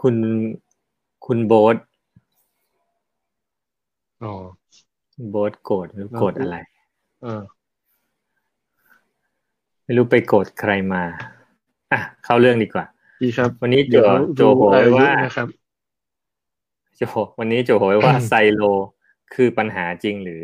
[0.00, 0.16] คุณ
[1.26, 1.76] คุณโบ๊ท
[4.22, 4.32] อ๋อ
[5.30, 6.56] โบ๊ทโกรธหรือโกรธอะไร
[7.22, 7.42] เออ
[9.84, 11.02] ไม่รู้ไปโกรธใครมา
[11.92, 12.84] อะ เข้าเรื่องดีกว่า
[13.22, 15.48] ดีครับ วันนี้โจเดี๋ยวโจรู้โหอายยุว่านะครับ
[16.96, 17.02] โจ
[17.38, 18.62] วันนี้โจโหยว่าไซโล
[19.34, 20.42] คือปัญหาจริงหรือ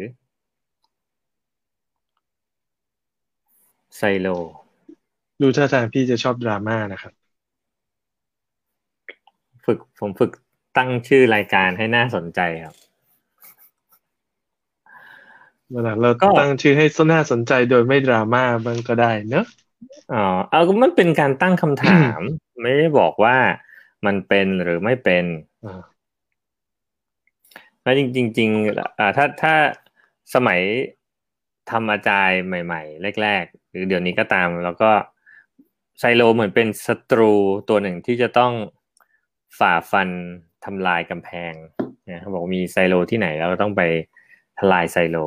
[3.97, 4.29] ไซโล
[5.41, 7.26] ดูท่าทางพี่จะชอบดราม่านะครับ
[9.67, 10.31] ฝึกผมฝึก
[10.77, 12.75] ตั้งชื่อรายการให้น่าสนใจครับ
[15.73, 19.47] เวลาเราก็ตั้งชื่อให้น่าสนใจโดยไม่ดราม่าบ้างก็ได้เนอะ
[20.13, 22.21] อ๋อเอาก็มันเป็นการตั้งคำถาม
[22.63, 23.37] ไม่ได้บอกว่า
[24.07, 25.25] มันเป็นหรือไม่เป็น
[25.65, 25.83] อ่า
[27.83, 29.55] แล้วจริงๆจริงๆอ่าถ้าถ้า
[30.35, 30.61] สมัย
[31.71, 34.91] ทำ agile ใหม่ ๆ แรก ๆ หรือเดี๋ยวนี้ก็ตาม แล้วก็
[35.99, 37.33] ไซโลเหมือนเป็นศัตรู
[37.69, 38.53] ตัวหนึ่งที่จะต้อง
[39.59, 40.09] ฝ่าฟัน
[40.65, 41.53] ทำลายกำแพง
[42.09, 43.83] นะเขาบอกมีไซโลที่ไหนเราก็ต้องไป
[44.59, 45.19] ทลายไซโล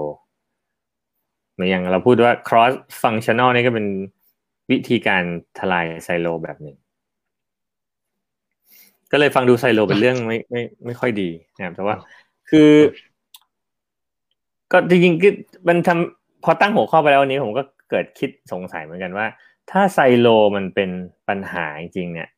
[1.54, 3.88] เหมือนอย่างเราพูดว่า cross functional นี่ก็เป็น
[4.72, 5.24] วิธีการ
[5.60, 6.78] ทลายไซโลแบบหนึ่ง
[9.12, 11.96] ก็เลยฟังดูไซโลเป็นเรื่องไม่ไม่ไม่ค่อยดีนะครับแต่ว่า
[12.50, 12.72] คือ
[14.72, 15.34] ก็จริงๆคือ
[15.68, 19.26] มันทำพอตั้งหัวข้อไปแล้ววันนี้ผมก็เกิดคิดสงสัยเหมือนกันว่า
[19.72, 20.90] ถ้าไซโลมันเป็น
[21.28, 22.30] ปัญหาจริงเนี่ย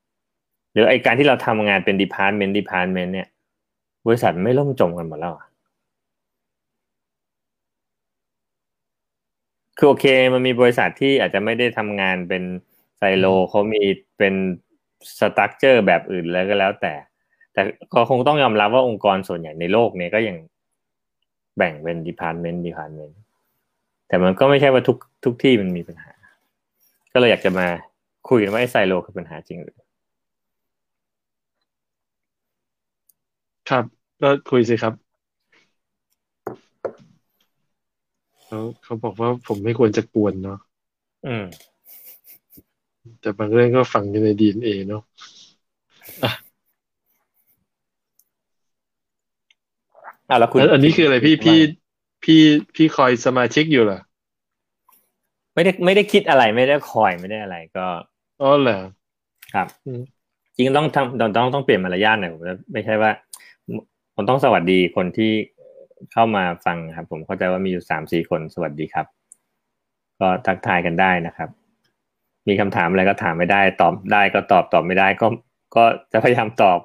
[0.72, 3.27] หรือไอการที่เราทำงานเป็น department department เนี่ย
[4.05, 5.47] บริษัทไม่ล่มจมกันหมดแล้วอะ
[9.77, 12.44] คือโอเค มันมีบริษัทที่อาจจะไม่ได้ทำงานเป็น
[12.97, 13.83] ไซโลเขามี
[14.17, 14.33] เป็น
[15.20, 16.94] structure แบบอื่นแล้วก็แล้วแต่
[17.53, 17.61] แต่
[17.94, 20.38] ก็คงต้องยอมรับว่าองค์กรส่วนใหญ่ในโลกเนี้ก็ยัง
[21.58, 23.17] แบ่งเป็น department department
[24.08, 26.14] แต่มันก็ไม่ใช่ว่าทุกทุกที่มันมีปัญหา
[27.14, 27.67] ก็เลยอยากจะมา
[28.30, 29.81] คุยกันว่าไอ้ไซโลคือปัญหาจริงหรือ
[33.70, 33.86] ครับ
[34.22, 34.94] ก็คุยสิครับ
[38.45, 40.60] เขาเขาบอกว่าผมไม่ควรจะกวนเนาะ
[41.27, 41.45] อืม
[43.22, 45.04] แต่บางเรื่องก็ฝังอยู่ในดีเอ็นเอเนาะ
[50.32, 51.58] อะแล้วคุณแล้วอันนี้คืออะไรพี่พี่
[52.23, 52.42] พี่
[52.76, 53.99] พี่คอยสมาชิกอยู่เหรอ
[55.54, 57.88] ไม่ได้ไม่ได้คิดอะไรไม่ได้คอยไม่ได้อะไร ก็
[58.42, 58.80] อ๋อเหรอ
[59.54, 60.02] ครับอืม
[60.55, 62.42] จริงๆต้องทำต้องต้องต้องเปลี่ยนมารยาทหน่อยผม
[62.73, 63.11] ไม่ใช่ว่า
[64.16, 65.32] ผมต้องสวัสดีคนที่
[66.14, 69.05] เข้ามาฟังครับ ผมเข้าใจว่ามีอยู่สามสี่คนสวัสดีครับ
[70.20, 71.49] ก็ทักทายกันได้นะครับ
[72.48, 75.27] มีคำถามอะไรก็ถามไม่ได้ ตอบได้ก็ตอบตอบไม่ได้ก็
[75.76, 76.80] ก็จะพยายามตอบ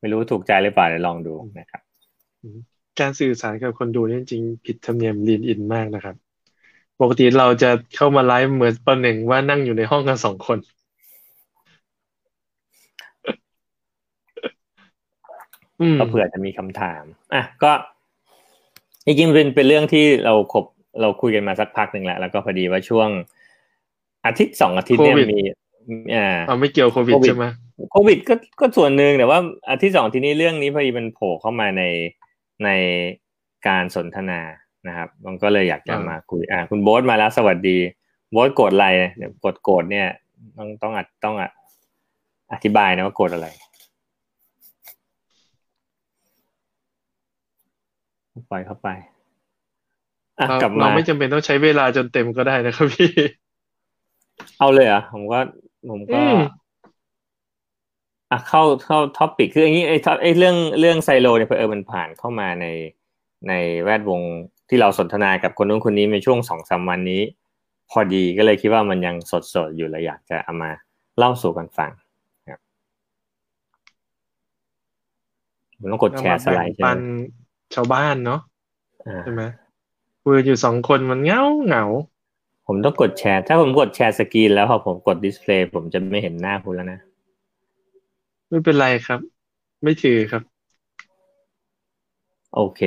[0.00, 1.80] ไม่รู้ถูกใจหรือเปล่าเดี๋ยวลองดูนะครับ
[3.00, 6.16] การสื่อสารกับคนดูนี่จริงๆผิดธรรมเนียมลีนอินมากนะครับ
[7.00, 10.58] ปกติเราจะเข้ามาไลฟ์เหมือนประหนึ่งว่านั่งอยู่ในห้องกันสองคน
[13.24, 13.30] อื
[15.64, 15.65] ม
[15.98, 17.02] ก็เผื่อจะมีคำถาม
[17.34, 17.72] อะก็
[19.06, 20.64] จริงๆเป็นเป็นเรื่องที่เราคบ
[21.00, 23.08] เราคุยกันมาสักพักหนึ่งแล้วแล้วก็พอดีว่าช่วง
[24.26, 25.40] อาทิตย์สองอาทิตย์เนี่ยโควิดมี
[26.14, 27.46] อ่าเอาไม่เกี่ยวโควิดโควิดใช่ไหม
[27.92, 29.38] โควิดก็ก็ส่วนหนึ่งแต่ว่า
[29.70, 31.82] อาทิตย์สองอาทีนี้เรื่องนี้พอดีมันโผล่เข้ามาใน
[32.64, 32.70] ใน
[33.68, 34.40] การสนทนา
[34.88, 37.78] นะครับมันก็เลยอยากจะมาคุยอ่าคุณโบ๊ทมาแล้วสวัสดี
[38.32, 40.08] โบ๊ทกดอะไรเดี๋ยวกดโกรธเนี่ย
[40.56, 41.50] ต้องต้องอัดต้องอะ
[42.52, 43.48] อธิบายนะว่าโกรธอะไร
[48.50, 48.88] ปล่อยเข้าไป
[50.40, 53.08] อะเรากลับเรามาไม่จำเป็นต้องใช้เวลาจนเต็มก็ได้นะครับพี่
[54.58, 55.38] เอาเลยเหรอะผมก็
[55.90, 56.36] ผมก็อืม
[58.30, 62.66] อะเข้าเข้า topic คืออย่างนี้ไอ้ top ไอ้เรื่องเรื่องไซโลเนี่ยเออมันผ่านเข้ามาใน
[63.48, 63.52] ใน
[63.84, 64.20] แวดวง
[64.68, 67.22] ที่เราสนทนากับคนนู้นคนนี้ในช่วงสองสามวันนี้
[67.90, 70.70] พอดีก็เลยคิดว่ามันยังสดสดๆอยู่เลยอยากจะเอามา
[71.18, 71.90] เล่าสู่กันฟัง
[72.48, 72.60] ครับ
[75.80, 76.98] ผมต้องกดแชร์สไลด์ใช่ปัไหมน
[77.74, 78.40] ชาวบ้านเนาะ
[79.06, 79.42] อ่าใช่ไหม
[80.22, 81.84] คุยกันอยู่สองคนมันเหงาเหงา
[82.66, 87.00] ผมต้องกดแชร์ ถ้าผมกดแชร์สกรีนแล้วพอผมกด display ผมจะไม่เห็นหน้าคุณแล้วนะ
[88.48, 89.20] ไม่เป็นไรครับ
[89.82, 90.42] ไม่ถือครับ
[92.54, 92.80] โอเค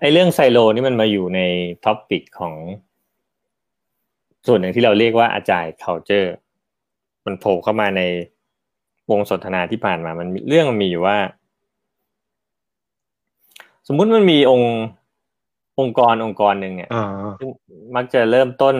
[0.00, 1.40] ไอเรื่องไซโลนี่มันมาอยู่ใน
[1.84, 2.54] topic ของ
[4.46, 6.28] ส่วนหนึ่งที่เราเรียกว่าอาจารย์ culture
[7.26, 8.02] มันโผล่เข้ามาใน
[9.10, 11.39] วงสนทนาที่ผ่านมา มันมีเรื่องมันมีอยู่ว่าส
[13.92, 14.74] มมุติมันมีองค์
[15.80, 17.04] องค์กรองค์กรหนึ่งเนี่ยอ๋อ
[17.38, 17.50] ซึ่ง
[17.96, 18.76] มักจะเริ่มต้น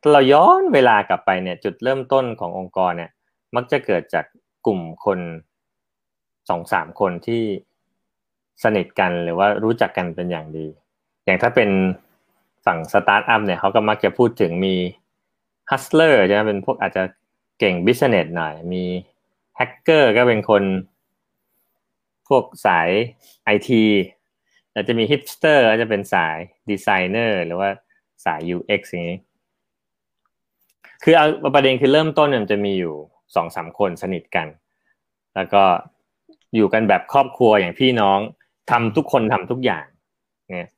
[0.00, 3.10] ถ้าเราย้อนเวลากลับไปเนี่ย จุดเริ่มต้นขององค์กรเนี่ย
[3.54, 4.24] มักจะเกิดจาก
[4.66, 5.18] กลุ่มคน
[6.48, 7.42] สองสามคนที่
[8.62, 10.66] สนิทกันหรือว่ารู้จักกันเป็นอย่างดี
[11.24, 11.70] อย่างถ้าเป็น
[12.66, 14.74] ฝั่งสตาร์ทอัพเนี่ยเขาก็มักจะพูดถึงมี
[15.70, 17.02] hustler ใช่ไหมเป็นพวกอาจจะ
[17.58, 18.84] เก่ง business หน่อย มี
[19.56, 20.62] แฮกเกอร์ก็เป็นคน
[22.28, 22.88] พวกสาย
[23.44, 23.82] ไอที
[24.74, 26.36] อาจจะมีฮิปสเตอร์ก็จะเป็นสาย
[26.70, 27.68] ดีไซเนอร์หรือว่า
[28.24, 29.18] สาย UX อย่างนี้
[31.04, 32.94] คือเอาประเด็นคือเริ่มต้นมันจะมีอยู่
[33.34, 34.46] สองสามคนสนิทกัน
[35.34, 35.62] แล้วก็
[36.54, 38.18] อยู่กันแบบครอบครัวอย่างพี่น้อง
[38.70, 39.84] ทำทุกคนทำทุกอย่าง
[40.56, 40.68] เนี่ย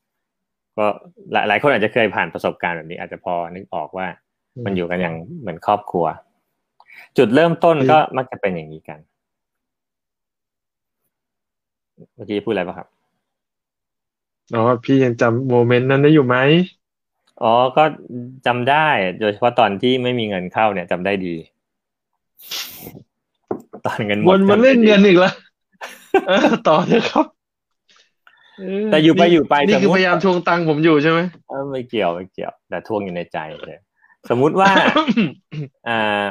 [0.77, 0.87] ก็
[1.33, 4.07] หลายหลายคนอาจจะเคยผ่านประสบการณ์แบบนี้ อาจจะพอนึกออกว่า
[4.65, 6.07] มันอยู่กันอย่างเหมือนครอบครัว
[7.19, 8.99] จุดเริ่มต้นก็มักจะเป็นอย่างนี้กัน
[12.15, 12.89] เมื่อกี้พูดอะไรป่ะครับ
[14.55, 16.37] อ๋อพี่ยังจำโมเมนต์นั้นได้อยู่ไหม
[17.43, 17.85] อ๋อก็
[18.47, 18.87] จำได้
[19.21, 21.35] โดยเฉพาะตอนที่ไม่มีเงินเข้าเนี่ยจำได้ดี
[23.87, 25.35] ตอนเงินหมดวนมาเล่นเงินอีกแล้ว
[26.29, 27.27] เออต่อเถอะครับ
[28.59, 33.79] แต่อยู่ไปอยู่ไปนี่คือสมมุติพยายามทวงตังค์ผมอยู่ใช่ไหมเออไม่เกี่ยวไม่เกี่ยว แต่ทวงอยู่ในใจเลย
[34.31, 34.71] สมมุติว่า
[35.89, 36.23] อ่า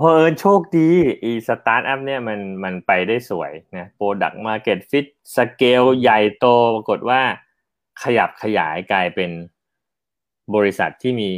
[0.00, 0.88] พอเอิญโชคดี
[1.22, 5.06] อีสตาร์ทอัพเนี่ยมันมันไปได้สวยนะ product market fit
[5.36, 7.20] scale ใหญ่โตปรากฏว่า
[8.02, 9.30] ขยับขยายกลายเป็น
[10.54, 11.30] บริษัทที่มี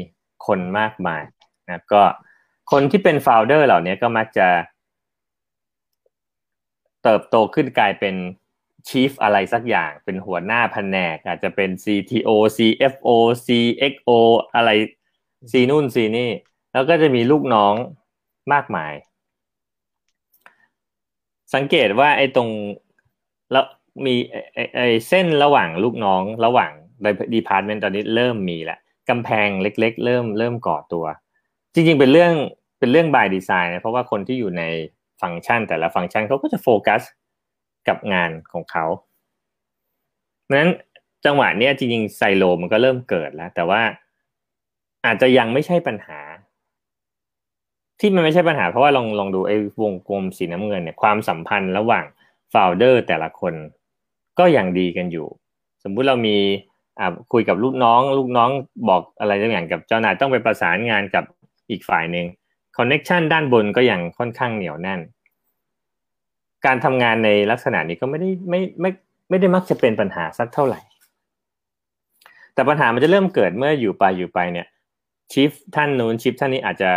[0.47, 1.23] คนมากมาย
[1.69, 2.03] นะก็
[2.71, 4.49] คนที่เป็น founder เหล่านี้ก็มักจะ
[7.03, 8.15] เติบโตขึ้นกลายเป็น
[8.89, 13.09] Chief อะไรสักอย่างเป็นหัวหน้าแผนก อาจจะเป็น CTO CFO
[13.47, 14.11] CXO
[14.55, 14.71] อะไร
[15.51, 16.31] C นู่น C นี่
[16.73, 17.75] แล้วก็จะมีลูกน้อง
[18.53, 18.93] มากมาย
[21.55, 22.49] สังเกตว่าไอ้ตรง
[23.53, 23.65] แล้ว
[24.05, 24.15] มี
[24.77, 26.73] ไอ้เส้นระหว่างลูกน้องระหว่าง
[27.35, 28.79] department ตอนนี้เริ่มมีแล้ว
[29.09, 31.05] กำแพงเล็ก ๆ เริ่มเริ่มก่อตัว
[31.75, 32.35] จริงๆเป็นเรื่อง
[32.79, 34.63] เป็นเรื่อง by design นะเพราะว่าคนที่อยู่ใน
[35.23, 37.03] ฟังก์ชันแต่ละฟังก์ชันเขาก็จะโฟกัส
[37.89, 38.87] กับงานของเขา
[40.45, 40.71] เพราะฉะนั้น
[41.25, 43.83] จังหวะเนี้ยจริงๆไซโลมันก็เริ่มเกิดแล้ว แต่ว่า
[45.07, 46.21] อาจจะยังไม่ใช่ปัญหา
[48.01, 52.05] ที่มันไม่ใช่ปัญหาเพราะว่าลองลองดูไอ้วงกลมสีน้ำเงินเนี่ยความสัมพันธ์ระหว่าง
[52.51, 53.55] โฟลเดอร์แต่ละคน
[54.39, 55.27] ก็ยังดีกันอยู่
[55.85, 56.37] สมมุติเรามี
[56.99, 58.51] อ่าคุยกับลูกน้อง ลูกน้อง
[58.89, 61.25] บอกอะไรบางอย่างๆกับเจ้านายต้องไปประสานงานกับ
[61.71, 62.27] อีกฝ่ายหนึ่ง
[62.77, 65.01] คอนเน็ชันด้านบนก็ยังค่อนข้างเหนียวแน่น
[66.67, 68.91] การทำงานในลักษณะนี้ก็ไม่ได้ไม่ไม่
[69.31, 70.81] ไม่ได้มักจะเป็นปัญหาสักเท่าไหร่
[72.55, 74.67] แต่ปัญหามันจะเริ่มเกิดเมื่ออยู่ไปอยู่ไปเนี่ย
[75.33, 76.91] ชิฟท่านนู้นชิฟท่านนี้อาจจะ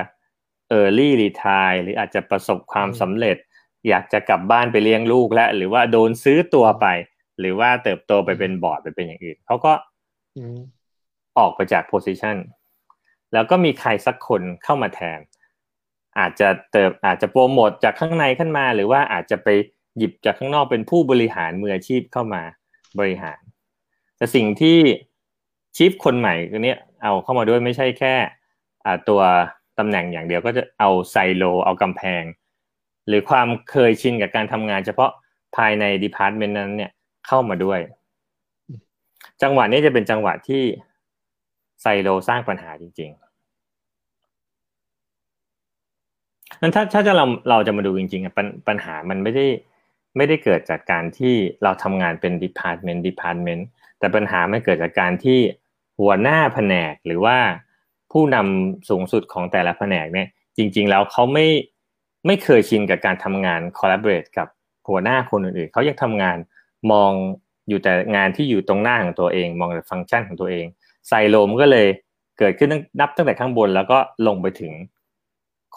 [0.79, 3.37] early retire หรืออาจจะประสบความสำเร็จ
[3.89, 6.87] อยากจะกลับบ้านไปเลี้ยงลูกแล้วหรือว่าโดนซื้อตัวไป
[7.39, 9.73] หรือว่าเติบโตไปเป็นบอร์ดไปเป็นอย่างอื่นเขาก็
[10.37, 10.59] อืม
[11.37, 12.37] ออกไปจากโพซิชัน
[13.33, 15.19] แล้วก็มีใครสักคนเข้ามาแทน
[16.19, 19.47] อาจจะเติบอาจจะโปรโมทจากข้างในขึ้นมา หรือว่าอาจจะไป
[19.97, 22.41] หยิบจากข้างนอกเป็นผู้บริหารมืออาชีพเข้ามา
[22.99, 23.39] บริหาร
[24.17, 24.77] แต่สิ่งที่
[25.75, 28.15] ชีฟคนใหม่ตัวเนี้ยเอาเข้ามาด้วยไม่ใช่แค่
[28.85, 29.21] อ่าตัว
[29.79, 32.23] ตำแหน่งอย่างเดียวก็จะเอาไซโล เอากำแพง
[33.07, 35.11] หรือความเคยชินกับการทำงานเฉพาะ
[35.55, 36.91] ภายใน department นั้นเนี่ย
[37.27, 37.79] เข้ามาด้วย
[39.41, 40.63] จังหวะนี้จะเป็นจังหวะที่
[41.81, 43.31] ไซโลสร้างปัญหาจริงๆ
[46.61, 49.47] นั้นถ้าถ้าจะเราเราจะมาดูจริงๆอะปัญปัญหามันไม่ได้
[50.17, 53.67] ไม่ได้เกิดจากการที่เราทำงานเป็น department department
[53.99, 55.39] แต่ปัญหาไม่เกิดจากการที่
[55.99, 57.37] หัวหน้าแผนกหรือว่า
[58.11, 61.47] ผู้นำสูงสุดของแต่ละแผนกเนี่ย จริง ๆ แล้วเขาไม่
[62.25, 64.47] ไม่เคยชินกับการทำงาน collaborate กับ
[64.89, 66.37] หัวหน้าคนอื่นๆเขายังทำงาน
[66.91, 67.11] มอง
[67.69, 70.65] อยู่แต่งานที่อยู่ตรงหน้าของตัวเอง มองแต่ฟังก์ชันของตัวเอง
[71.07, 71.87] ไซโลมก็เลย
[72.39, 73.97] เกิดขึ้นตั้งนับตั้งแต่ข้างบนแล้วก็
[74.27, 74.71] ลงไปถึง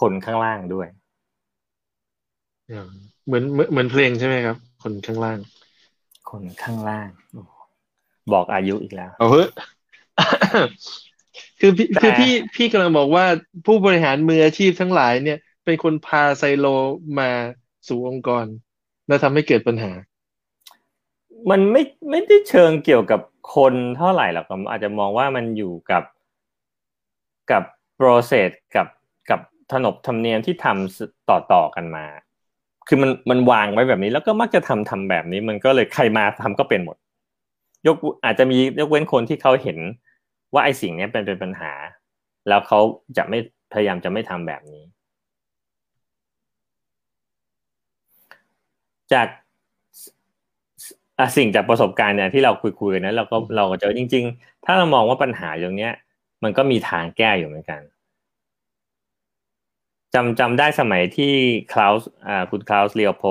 [0.00, 0.88] คนข้างล่างด้วย
[2.70, 2.88] อ่า
[3.26, 5.38] เหมือนเหมือนเหมือนเพลงใช่ไหมครับ คนข้างล่าง
[6.30, 7.42] คนข้างล่างโอ้
[8.32, 9.46] บอกอายุอีกแล้ว เอาเฮ้ย
[11.60, 13.24] คือพี่แต่คือพี่พี่กำลังบอกว่า
[13.66, 16.66] ผู้บริหารมืออาชีพทั้งหลายเนี่ย เป็นคนพาไซโล
[17.18, 17.30] มา
[17.88, 18.46] สู่องค์กร
[19.06, 19.92] แล้วทำให้เกิดปัญหา
[21.50, 23.20] มันไม่ไม่ได้เชิงเกี่ยวกับ
[23.54, 26.04] คนเท่าไหร่หรอกผมอาจจะมองว่ามันอยู่กับ
[27.50, 27.62] กับ
[28.00, 28.88] process กับ
[29.30, 29.40] กับ
[29.72, 32.06] ขนบธรรมเนียมที่ทำต่อต่อกันมา
[32.88, 36.96] คือมันมันวางไว้แบบนี้ แล้วก็มักจะทำทำแบบนี้ มันก็เลยใครมาทำก็เป็นหมด
[37.86, 39.78] ยกอาจจะมียกเว้นคนที่เขาเห็น
[40.54, 41.72] ว่าไอ้สิ่งนี้เป็นเป็นปัญหา
[42.48, 42.78] แล้วเขา
[43.16, 43.38] จะไม่
[43.72, 44.84] พยายามจะไม่ทำแบบนี้
[49.12, 49.28] จาก
[51.36, 55.92] สิ่งจากประสบการณ์เนี่ยที่เราคุยคุยกันนะเราก็เราก็จอจริง ๆ ถ้าเรามองว่าปัญหาอย่างเนี้ย
[56.42, 57.80] มันก็มีทางแก้อยู่เหมือนกัน
[60.14, 61.32] จำจำได้สมัยที่
[61.72, 63.24] Klaus อ่าคุณ Klaus Leopold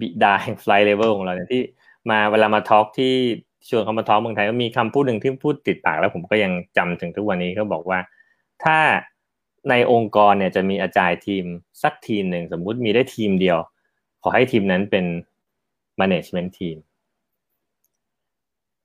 [0.00, 1.62] บิดาแห่ง Flight Level ของเราเนี่ยที่
[2.10, 3.14] มาเวลามา talk ที่
[3.68, 7.98] ชวนเขามา talk เมืองไทยก็มีคำพูดหนึ่งที่พูดติดปากแล้วผมก็ยังจำถึงทุกวันนี้เขาบอกว่า
[8.64, 8.78] ถ้า
[9.70, 11.44] ในองค์กรเนี่ยจะมี agile team
[11.82, 13.58] สักทีมหนึ่งสมมุติมีได้ทีมเดียว
[14.22, 15.04] ขอให้ทีมนั้นเป็น
[16.00, 16.76] management team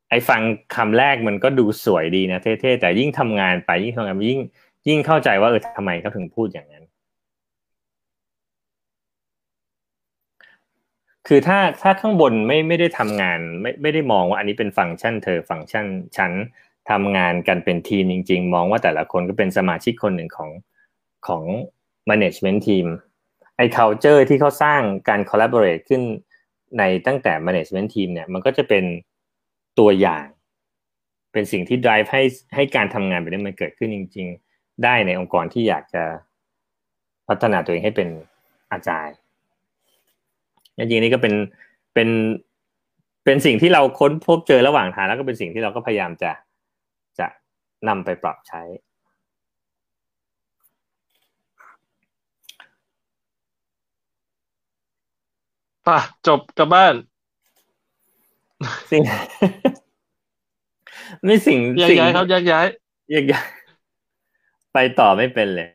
[0.09, 0.41] ไอ้ฟัง
[0.75, 4.41] คำแรกมันก็ดูสวยดีนะเท่ๆแต่ยิ่งทำงานไปยิ่งทำงานยิ่ง
[4.87, 6.78] ยิ่งเข้าใจว่าเออทำไมเขาถึงพูดอย่างนั้น
[11.31, 15.85] คือถ้าถ้าข้างบนไม่ไม่ได้ทำงานไม่ไม่ได้มองว่าอันนี้เป็นฟังก์ชันเธอฟังก์ชัน
[16.17, 16.31] ฉัน
[16.89, 20.49] ทำงานกันเป็นทีมจริง ๆ มองว่าแต่ละคนก็เป็นสมาชิกคนหนึ่งของ
[21.27, 21.43] ของ
[22.09, 22.87] management team
[23.57, 26.01] ไอ้ culture ที่เขาสร้างการ collaborate ขึ้น
[26.77, 28.83] ในตั้งแต่ management team เนี่ยมันก็จะเป็น
[29.79, 30.25] ตัวอย่าง
[31.33, 32.23] เป็นสิ่งที่ drive ให้
[32.55, 36.03] ให้การทำงานแบบนี้มันเกิดขึ้นจริง ๆ ได้ในองค์กรที่อยากจะ
[37.27, 38.09] พัฒนาตัวเองให้เป็น
[38.71, 39.17] อาจารย์
[40.79, 41.33] จริงๆนี่ก็เป็น
[41.93, 42.09] เป็น
[43.25, 46.31] เป็นสิ่งที่เราค้นพบเจอระหว่างทางแล้วก็เป็นสิ่งที่เราก็พยายามจะ
[47.19, 47.27] จะ
[47.87, 48.61] นำไปปรับใช้
[55.87, 56.93] ป่ะ จบกลับบ้าน
[58.91, 59.01] สิ่ง
[61.25, 62.65] ไม่สิ่งแยกย้ายครับแยกย้าย
[63.09, 63.47] แยกย้าย
[64.73, 65.69] ไปต่อไม่เป็นเลย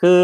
[0.00, 0.18] คือ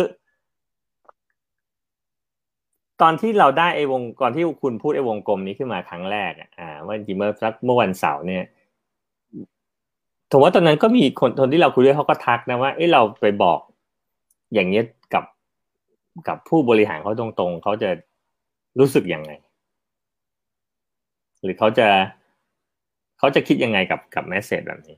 [3.03, 8.45] ตอนที่เราได้ไอ้วงก่อนที่คุณพูดไอ้วงกลมนี้ขึ้นมาครั้งแรกอ่าว่าจริงเมื่อสักเมื่อวันเสาร์เนี่ย
[10.31, 13.59] ถือว่าตอนนั้นก็มีคนคนที่เราคุยด้วยเขาก็ทักนะว่าเอ้เราไปบอก
[14.55, 14.85] อย่างเนี้ย
[15.15, 15.25] กับ
[16.29, 17.91] กับผู้บริหารเขาตรงๆเขาจะ
[18.79, 19.31] รู้สึกยังไง
[21.43, 21.89] หรือเขาจะ
[23.19, 24.97] เขาจะคิดยังไงกับกับแมสเซจแบบนี้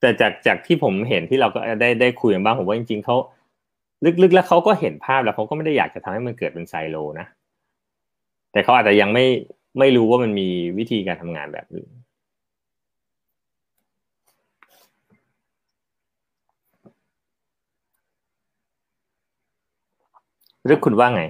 [0.00, 3.16] แต่จากจากที่ผมเห็นที่เราก็ได้ได้คุยกันบ้างผมว่าจริงๆเขา
[4.04, 7.26] ลึกๆแล้วเขาก็เห็นภาพแล้วเขาก็ไม่ได้อยากจะทำให้มันเกิดเป็นไซโลนะ
[8.52, 9.24] แต่เขาอาจจะยังไม่
[9.78, 11.90] ไม่รู้ว่ามันมีวิธีการทำงานแบบอื่น
[20.64, 21.22] หรือคุณว่าไง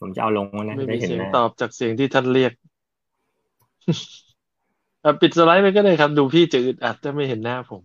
[0.00, 2.52] ผมจะเอาลงนะไม่มีเสียงตอบจากเสียงที่ท่านเรียก
[5.20, 7.82] ปิดสไลด์ไปก็ได้ครับ ดูพี่จะอึดอัดถ้าไม่เห็นหน้าผม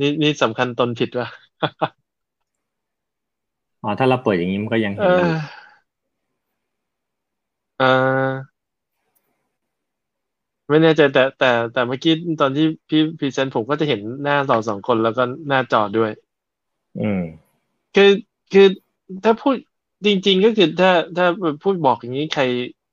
[0.00, 1.28] นี่นี่สำคัญตนผิดวะ
[3.82, 5.12] อ๋อถ้าเราเปิดอย่างนี้มันก็ยังเห็น
[7.80, 7.86] อ่า
[10.70, 16.10] ไม่แน่ใจแต่แต่แต่เมื่อกี้ตอนที่พี่พรีเซนต์ผมก็จะเห็นหน้าต่อสองคนแล้วก็หน้าจอด้วย
[17.00, 17.22] อืม
[17.94, 18.10] คือ
[18.52, 18.66] คือ
[19.24, 19.56] ถ้าพูด
[20.06, 21.26] จริง ๆ ก็คือถ้าถ้า
[21.62, 22.42] พูดบอกอย่างนี้ใคร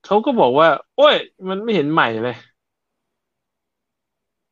[0.04, 1.14] เขาก็บอกว่า โอ้ย
[1.48, 2.34] มันไม่เห็นใหม่เลย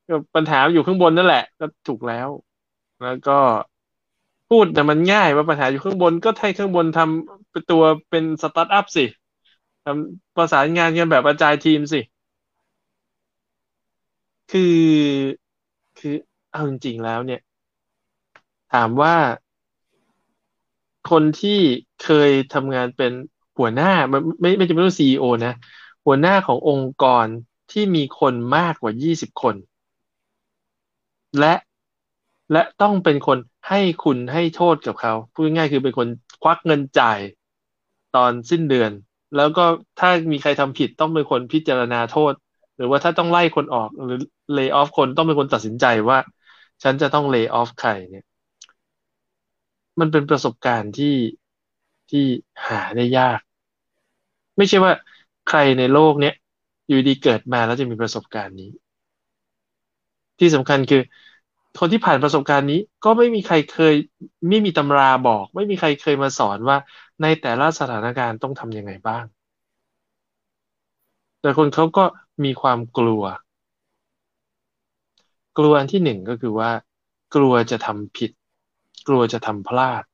[0.08, 2.28] ก็ปัญหาอยู่ข้างบนนั่นแหละ ก็ถูกแล้ว
[3.02, 3.32] แล้วก็
[4.48, 9.04] พูดแต่มันง่ายว่าปัญหาอยู่ข้างบนก็ให้ข้างบนทำเป็นตัวเป็นสตาร์ทอัพสิ
[9.84, 12.00] ทำประสานงานกันแบบกระจายทีมสิ
[14.50, 14.62] คือ
[15.98, 16.14] คือ
[16.52, 17.40] เอาจริงๆแล้วเนี่ย
[18.72, 19.14] ถามว่า
[21.10, 21.58] คนที่
[22.02, 23.12] เคยทำงานเป็น
[23.58, 25.54] หัวหน้าไม่ไม่ไม่จำเป็นต้องซีอีโอนะ
[26.06, 27.26] หัวหน้าขององค์กร
[27.70, 29.54] ที่มีคนมากกว่ายี่สิบคน
[31.38, 31.54] และ
[32.52, 36.08] และต้องเป็นคนให้คุณให้โทษกับเขาพูดง่ายคือเป็นคน
[36.42, 37.18] ควักเงินจ่าย
[38.16, 38.90] ตอนสิ้นเดือน
[39.36, 39.64] แล้วก็
[39.98, 42.32] ถ้ามีใครทำผิดต้องเป็นคนพิจารณาโทษ
[42.76, 44.18] หรือว่าถ้าต้องไล่คนออกหรือ
[44.52, 46.18] เลิกออฟคนต้องเป็นคนตัดสินใจว่า
[46.82, 48.24] ฉันจะต้องเลิกออฟใครเนี่ย
[50.00, 51.14] มันเป็นประสบการณ์ที่
[52.12, 52.26] ที่
[52.66, 53.40] หาได้ยาก
[54.56, 54.92] ไม่ใช่ว่า
[55.48, 56.34] ใครในโลกเนี้ย
[56.86, 58.70] อยู่ดีเกิดมาแล้วจะมีประสบการณ์นี้
[60.38, 61.02] ที่สำคัญคือ
[61.78, 63.94] คนที่ผ่านประสบการณ์นี้ก็ไม่มีใครเคย
[64.48, 66.76] ไม่มีตำราบอก ไม่มีใครเคยมาสอนว่า
[67.22, 69.24] ในแต่ละสถานการณ์ต้องทำยังไงบ้าง
[71.40, 72.04] แต่คนเขาก็
[72.44, 73.24] มีความกลัว
[75.58, 76.70] กลัวอันที่หนึ่งก็คือว่า
[77.34, 78.30] กลัวจะทำผิด
[79.08, 80.04] กลัวจะทำพลาด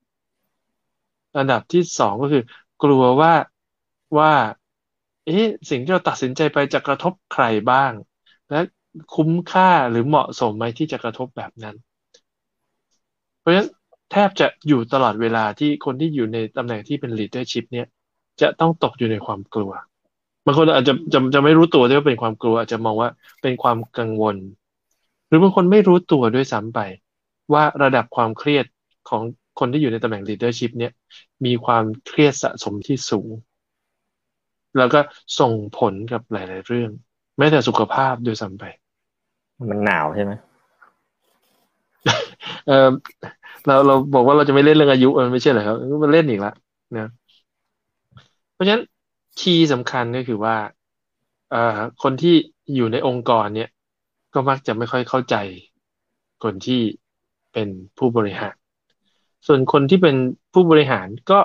[1.36, 2.42] อันดับที่สองก็คือ
[2.82, 3.32] กลัวว่า
[4.18, 4.32] ว่า
[5.26, 7.92] เอ๊ะสิ่งที่เราตัดสินใจไปจะกระทบใครบ้าง
[8.50, 8.60] และ
[9.14, 11.76] คุ้มค่าหรือเหมาะสมไหมที่จะกระทบแบบนั้น
[13.40, 13.68] เพราะฉะนั้น
[14.12, 17.86] แทบจะอยู่ตลอดเวลาที่คนที่อยู่ในตำแหน่งที่เป็น leadership เนี่ย
[18.40, 19.72] จะต้องตกอยู่ในความกลัว
[20.44, 23.10] บางคนอาจจะจะจะไม่รู้ตัวด้วยว่าเป็นความกลัวอาจจะมองว่า
[23.42, 24.36] เป็นความกังวล
[25.26, 26.80] หรือบางคนไม่รู้ตัวด้วยซ้ำไป
[27.52, 28.66] ว่าระดับความเครียด
[29.08, 29.22] ของ
[29.58, 30.92] คนที่อยู่ในตำแหน่ง leadership เนี่ย
[31.46, 33.30] มีความเครียดสะสมที่สูง
[34.76, 35.00] แล้วก็
[35.40, 36.90] ส่งผลกับหลาย ๆ เรื่อง
[37.38, 38.64] แม้แต่สุขภาพด้วยซ้ำไป
[39.70, 40.32] มันหนาวใช่ไหม
[42.68, 42.88] เออ
[43.66, 46.54] เราเราบอกว่าเราจะไม่เล่นเรื่องอายุมันไม่ใช่เหรอครับมันเล่นอีกแล้ว
[46.96, 47.08] นะ
[48.58, 48.84] ราะฉะนั้น
[49.40, 50.56] คีย์สำคัญก็คือว่า
[51.50, 52.34] เอ่อคนที่
[52.74, 53.70] อยู่ในองค์กรเนี่ย
[54.34, 55.36] ก็มักจะไม่ค่อยเข้าใจ
[56.42, 56.80] คนที่
[57.52, 58.57] เป็นผู้บริหาร
[59.46, 60.16] ส่วนคนที่เป็น
[60.52, 61.38] ผู้บริหารก็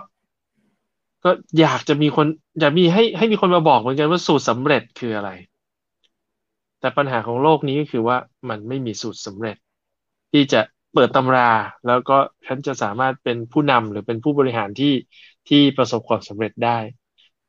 [1.23, 2.27] ก็อยากจะมีคน
[2.59, 5.29] อยากมีให้ให้มีคนมาบอกเหมือนกันว่าสูตรสำเร็จคืออะไร
[6.79, 8.17] แต่ปัญหาของโลกนี้ก็คือว่า
[8.49, 9.57] มันไม่มีสูตรสำเร็จ
[10.31, 10.61] ที่จะ
[10.93, 11.51] เปิดตำรา
[11.87, 14.93] แล้วก็ฉันจะสามารถเป็นผู้นำหรือเป็นผู้บริหารที่
[15.47, 16.77] ที่ประสบความสำเร็จได้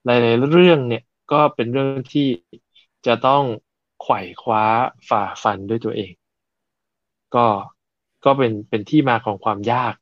[0.04, 2.28] หลายๆเรื่องเนี่ยก็เป็นเรื่องที่
[3.06, 3.42] จะต้อง
[4.02, 4.64] ไขว่คว้า
[5.08, 6.12] ฝ่าฟันด้วยตัวเอง
[7.34, 7.46] ก็
[8.24, 9.94] ก็เป็นเป็นที่มาของความยาก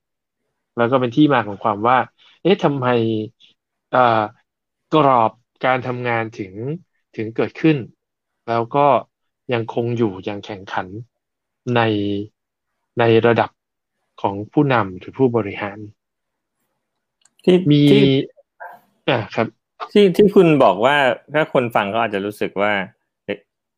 [0.77, 1.99] แล้วก็เป็นที่มาของความว่า
[2.43, 2.87] เอ๊ะทำไม
[4.95, 5.33] กรอบ
[5.65, 6.53] การทำงานถึง
[7.17, 7.77] ถึงเกิดขึ้น
[8.49, 8.87] แล้วก็
[9.53, 10.87] ยังคงอยู่อย่างแข่งขัน
[11.77, 11.81] ใน
[12.99, 13.51] ในระดับ
[14.23, 15.79] ของผู้นำหรือผู้บริหาร
[17.45, 17.83] ที่มี
[19.09, 19.47] อ่าครับ
[19.93, 20.97] ที่ที่คุณบอกว่า
[21.35, 22.73] ถ้าคนฟังก็อาจจะรู้สึกว่า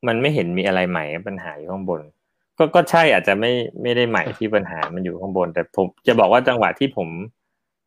[0.06, 2.00] มันไม่เห็นมีอะไรใหม่ปัญหาอยู่ข้างบน
[2.58, 7.08] ก็ก็ใช่อาจจะไม่ไม่ได้ใหม่ที่ปัญหามันอยู่ข้างบน แต่ผมจะบอกว่าจังหวะที่ผม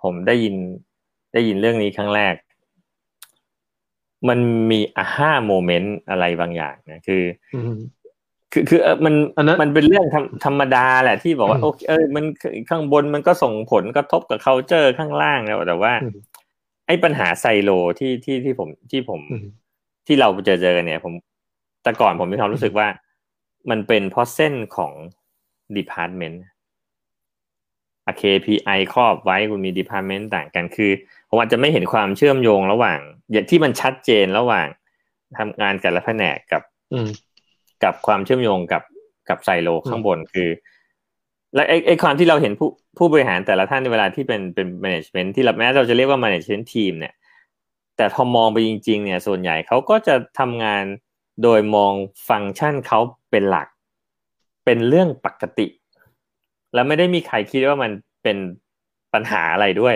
[0.04, 0.56] ผมได้ยิน
[1.34, 2.36] ได้ยินเรื่องนี้ครั้งแรก
[4.30, 4.40] มัน
[4.72, 7.24] มีอาห้าโมเมนต์อะไรบางอย่างนะคือ
[8.54, 9.14] คือคือมัน
[9.62, 10.06] มันเป็นเรื่อง
[10.46, 12.26] ธรรมดาแหละที่บอกว่าโอเคเออมัน
[12.70, 15.94] ข้างบนมันก็ส่งผลกระทบกับ culture ข้างล่างแล้วแต่ว่า
[16.88, 19.22] ไอ้ปัญหาไซโลที่ที่ที่ผมที่ผม
[20.08, 21.14] ที่เราเจอเจอกันเนี่ย ผม
[21.84, 22.88] แต่ก่อนผมมีความรู้สึกว่า
[23.70, 24.94] มันเป็นเพราะเส้นของ
[25.78, 26.38] department
[28.06, 30.92] อะ KPI ครอบไว้คุณมี department ต่างกันคือ
[31.30, 33.00] ผมอาจจะไม่เห็นความเชื่อมโยงระหว่าง
[33.32, 34.68] อย่างที่มันชัดเจนระหว่าง
[35.38, 36.62] ทำงานแต่ละแผนกกับ
[37.84, 38.84] กับความเชื่อมโยงกับ
[39.30, 40.50] กับไซโลข้างบนคือ
[41.56, 47.14] และไอ้ไอ้ความที่เราเห็นผู้ผู้บริหารแต่ละท่านในเวลาที่เป็นเป็นแมネจเมนที่เราแม้เราจะเรียกว่าแมネจเมนทีมเนี่ย
[47.98, 50.84] แต่พอมองไปจริง ๆ เนี่ย ส่วนใหญ่เขาก็จะทำงาน
[51.44, 51.94] โดยมอง
[52.30, 53.00] ฟังก์ชันเขา
[53.32, 53.68] เป็นหลัก
[54.66, 55.68] เป็นเรื่องปกติ
[56.74, 57.92] แล้วไม่ได้มีใครคิดว่ามัน
[58.24, 58.38] เป็น
[59.14, 59.96] ปัญหาอะไรด้วย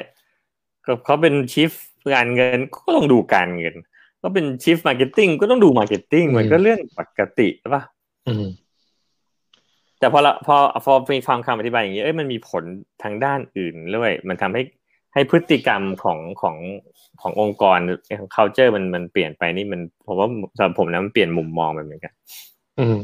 [1.06, 1.72] เขาเป็นชีฟ
[2.15, 3.76] การเงินก็ต้องดูการเงิน
[4.22, 7.84] ก็เป็น chief marketing ก็ต้องดู marketing มันก็เรื่องปกติใช่ปะ
[10.00, 12.63] แต่พอละพอพอมีฟังคำอธิบายอย่างนี้เอ้ยมันมีผล
[13.04, 14.62] ทางด้านอื่นด้วย มันทำให้
[15.13, 16.56] ให้พฤติกรรมของของ
[17.22, 17.80] ขององค์กร
[18.20, 22.13] ของ culture มันมันเปลี่ยนไปนี่มันผมว่าสำหรับผมนะมันเปลี่ยนมุมมองไปเหมือนกัน
[22.78, 22.98] อืม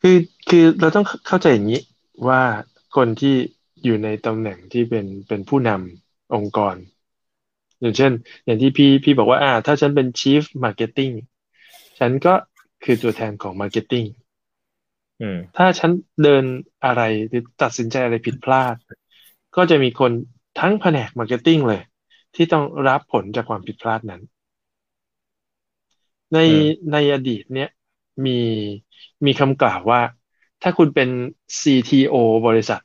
[0.00, 0.16] คือ
[0.48, 1.80] คือเราต้องเข้าใจอย่างนี้
[2.28, 2.42] ว่า
[2.96, 3.34] คนที่
[3.84, 6.76] อยู่ในตำแหน่งที่เป็นเป็นผู้นำองค์กร
[7.80, 8.12] อย่างเช่น
[8.44, 11.14] อย่างที่พี่พี่บอกว่า อ่า ถ้าฉันเป็น chief marketing
[11.98, 12.34] ฉันก็
[12.84, 14.06] คือตัวแทนของ marketing
[15.56, 15.90] ถ้าฉัน
[16.22, 16.44] เดิน
[16.84, 18.76] อะไรหรือตัดสินใจอะไรผิดพลาด
[19.56, 20.12] ก็จะมีคน
[20.60, 21.82] ทั้งแผนก marketing เลย
[22.34, 24.22] ที่ต้องรับผลจากความผิดพลาดนั้น
[26.32, 26.38] ใน
[26.92, 27.70] ในอดีตเนี้ย
[28.26, 28.30] มี
[29.26, 30.00] มีคำกล่าวว่า
[30.62, 31.08] ถ้าคุณเป็น
[31.62, 32.14] CTO
[32.46, 32.80] บริษัท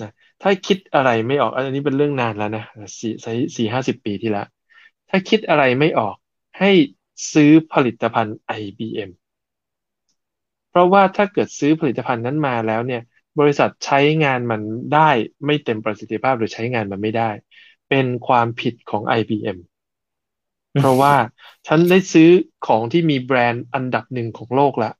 [0.00, 0.10] นะ
[0.42, 2.64] ถ้าคิดอะไรไม่ออก อันนี้เป็นเรื่องนานแล้วนะ
[3.00, 3.12] สี่
[3.56, 4.46] สี่ห้าสิบปีที่แล้ว
[5.10, 6.16] ถ้าคิดอะไรไม่ออก
[6.58, 6.70] ให้
[7.32, 9.10] ซื้อผลิตภัณฑ์ IBM
[10.70, 13.02] เพราะว่าถ้าเกิดซื้อผลิตภัณฑ์นั้นมาแล้วเนี่ย
[13.40, 14.60] บริษัทใช้งานมัน
[14.94, 15.10] ได้
[15.46, 17.30] ไม่เต็มประสิทธิภาพหรือใช้งานมันไม่ได้
[17.88, 19.58] เป็นความผิดของ IBM
[20.76, 21.14] เพราะว่า
[21.66, 22.30] ฉันได้ซื้อ
[22.66, 24.90] ของที่มีแบรนด์อันดับหนึ่งของโลกละ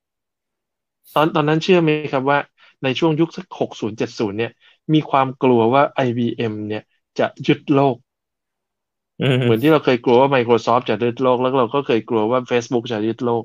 [1.14, 2.38] ตอนตอนนั้นเชื่อไหมครับว่า
[2.82, 4.52] ในช่วงยุคสักหกศูนย์เจ็ดศูนย์เนี่ย
[4.94, 6.82] มีความกลัวว่า IBM เนี่ย
[7.18, 7.96] จะยึดโลก
[9.42, 13.44] เหมือนที่เราเคยกลัวว่า Microsoft จะยึดโลก แล้วเราก็เคยกลัวว่า Facebook จะยึดโลก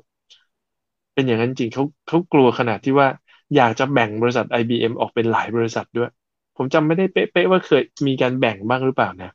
[1.14, 3.08] เป็นอย่างนั้นจริงเขาเขากลัวขนาดที่ว่า
[3.54, 6.08] อยากจะแบ่งบริษัท IBM ออกเป็นหลายบริษัทด้วย
[6.56, 9.30] ผมจำไม่ได้เป๊ะๆว่าเคยมีการแบ่งบ้างหรือเปล่านะ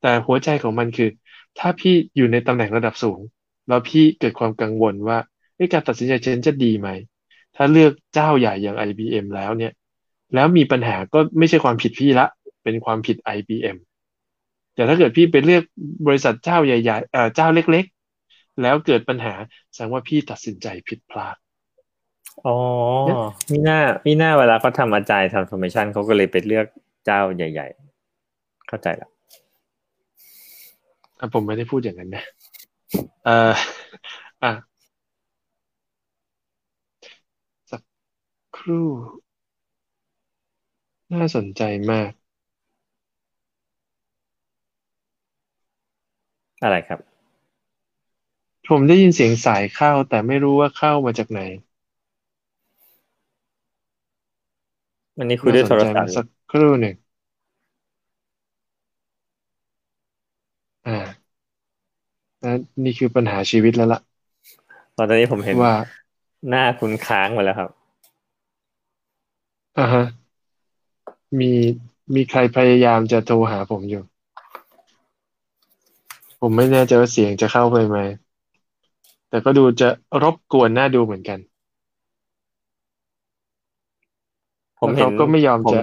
[0.00, 1.08] ต่หัวใจของมันคือ
[1.58, 3.20] ถ้าพี่อยู่ในตำแหน่งระดับสูง
[3.68, 5.18] แล้วพี่เกิดความกังวลว่า
[5.72, 6.88] การตัดสินใจเชนจะดีไหม
[7.56, 9.72] ถ้าเลือกเจ้าใหญ่อย่าง IBM แล้วเนี่ย
[10.34, 12.26] แล้วมีปัญหาก็ไม่ใช่ความผิดพี่ละ
[12.62, 13.76] เป็นความผิด IBM
[14.74, 15.62] แต่ถ้าเกิดพี่ไปเลือก
[16.06, 19.34] บริษัทเจ้าใหญ่ๆเจ้าเล็กๆ แล้วเกิดปัญหา
[19.72, 21.36] แสดงว่าพี่ตัดสินใจผิดพลาด
[22.46, 22.56] อ๋อ
[23.50, 26.66] มีหน้ามีหน้าเวลาเขาทำอาจารย์ทำ transformation เขาก็เลยไปเลือก
[27.04, 27.66] เจ้าใหญ่
[28.18, 29.10] ๆ เข้าใจแล้ว
[31.34, 32.22] ผมไม่ได้พูดอย่างนั้นนะ
[33.24, 33.32] เอ่อ
[34.42, 34.50] อะ
[37.70, 37.82] สัก
[38.56, 38.88] ครู่
[41.12, 42.10] น่าสนใจมาก
[46.62, 47.00] อะไรครับ
[48.68, 51.40] ผมได้ยินเสียงสายเข้า แต่ไม่รู้ว่าเข้ามาจากไหน
[55.18, 56.94] อันนี้คุยด้วยโทรศัพท์สักครู่หนึ่ง
[60.84, 61.30] อ่า
[62.44, 62.52] นะ
[62.84, 64.00] นี่คือปัญหาชีวิตแล้วล่ะ
[64.96, 65.74] ตอนนี้ผมเห็นว่า
[66.48, 67.70] หน้าคุณค้างมาแล้วครับ
[69.78, 70.04] อ่าฮะ
[71.38, 71.52] มี
[72.14, 74.02] มีใครพยายามจะโทรหาผมอยู่
[76.40, 77.98] ผมไม่แน่ใจว่าเสียงจะเข้าไปไหม
[79.28, 79.88] แต่ก็ดูจะ
[80.22, 81.38] รบกวนน่าดูเหมือนกัน
[84.80, 85.80] ผมแล้วเห็เขานก็ไม่ยอมผมจะ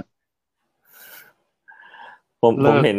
[2.42, 2.98] ผมเลิผมกเห็น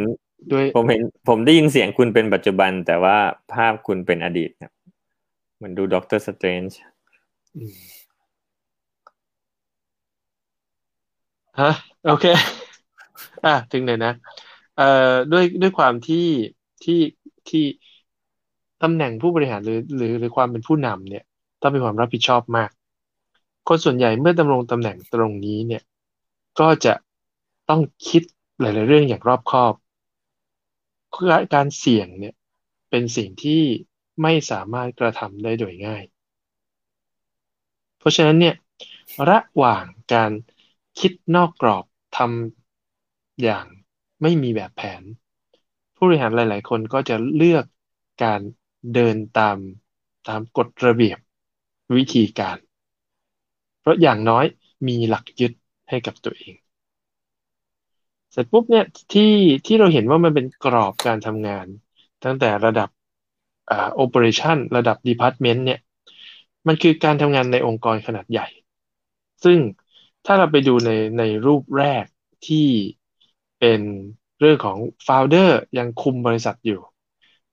[0.52, 3.16] ด้วยผมเห็นผมได้ยินเสียงคุณเป็นปัจจุบัน แต่ว่า
[3.52, 4.72] ภาพคุณเป็นอดีตครับ
[5.56, 6.78] เหมือนดูด็อกเตอร์สเตรนจ์
[7.56, 7.74] อืม
[11.58, 11.70] ฮะ
[12.04, 12.24] โอเค
[13.44, 14.10] อะถึงไหนนะ
[14.74, 14.84] เอ่อ
[15.30, 16.16] ด้วยด้วยความที่
[16.82, 16.94] ที่
[17.48, 17.60] ที่
[18.82, 21.24] ตำแหน่งผู้บริหารหรือ หรือหรือความเป็นผู้นำเนี่ย
[21.62, 22.70] ต้องมีความรับผิดชอบมาก
[23.68, 25.82] คนส่วนใหญ่เมื่อดำรงตำแหน่งตรงนี้เนี่ย
[26.60, 26.94] ก็จะ
[27.68, 28.22] ต้องคิด
[28.60, 29.74] หลาย ๆ เรื่องอย่างรอบคอบ
[31.54, 32.34] การเสี่ยงเนี่ย
[32.90, 33.62] เป็นสิ่งที่
[34.22, 36.04] ไม่สามารถกระทำได้โดยง่าย
[37.98, 38.54] เพราะฉะนั้นเนี่ย
[39.28, 40.32] ระหว่างการ
[40.98, 41.84] คิดนอกกรอบ
[42.16, 43.66] ทำอย่าง
[44.22, 45.02] ไม่มีแบบแผน
[45.94, 47.64] ผู้บริหารหลาย ๆ คนก็จะเลือก
[48.22, 48.40] การ
[48.94, 49.58] เดินตาม
[50.28, 51.18] ตามกฎระเบียบ
[51.96, 52.58] วิธีการ
[53.80, 54.44] เพราะอย่างน้อย
[54.88, 55.52] มีหลักยึด
[55.88, 56.54] ให้กับตัวเอง
[58.32, 59.32] เสร็จปุ๊บเนี่ยที่
[59.66, 61.66] ที่เราเห็นว่ามันเป็นกรอบการทำงาน
[62.24, 62.88] ตั้งแต่ระดับ
[63.70, 65.80] อ่า operation ระดับ department เนี่ย
[66.66, 68.46] มันคือการทำงานในองค์กรขนาดใหญ่
[69.44, 69.58] ซึ่ง
[70.26, 72.04] ถ้าเราไปดูในในรูปแรก
[72.46, 72.66] ที่
[73.60, 73.80] เป็น
[74.40, 76.80] เรื่องของ founder ยังคุมบริษัทอยู่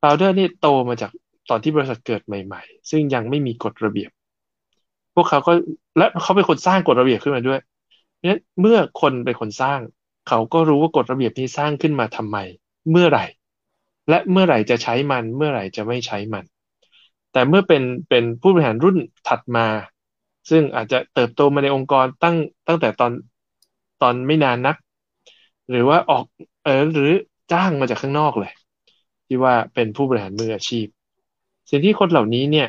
[0.01, 1.11] founder นี่โตมาจาก
[1.49, 4.11] ตอนที่บริษัทเกิดใหม่ ๆ ซึ่งยังไม่มีกฎระเบียบ
[5.15, 5.51] พวกเขาก็
[5.97, 7.59] และเขาเป็นคนสร้างกฎระเบียบขึ้นมาด้วย
[8.13, 9.79] เพราะฉะนั้นเมื่อคนเป็นคนสร้าง
[10.27, 12.37] เขาก็รู้ว่ากฎระเบียบนี้สร้างขึ้นมาทำไม
[12.91, 13.25] เมื่อไหร่
[14.09, 16.45] และเมื่อไหร่จะใช้มัน เมื่อไหร่จะไม่ใช้มัน
[17.31, 19.67] แต่เมื่อเป็นเป็นผู้บริหารรุ่นถัดมา
[20.49, 22.35] ซึ่งอาจจะเติบโตมาในองค์กรตั้ง
[22.67, 23.11] ตั้งแต่ตอน
[24.01, 24.75] ตอนไม่นานนัก
[25.69, 26.25] หรือว่าออก
[26.63, 27.11] เออหรือ
[27.51, 28.53] จ้างมาจากข้างนอกเลย
[29.27, 30.87] ที่ว่าเป็นผู้บริหารมืออาชีพ
[31.69, 32.67] สิ่งที่คนเหล่านี้เนี่ย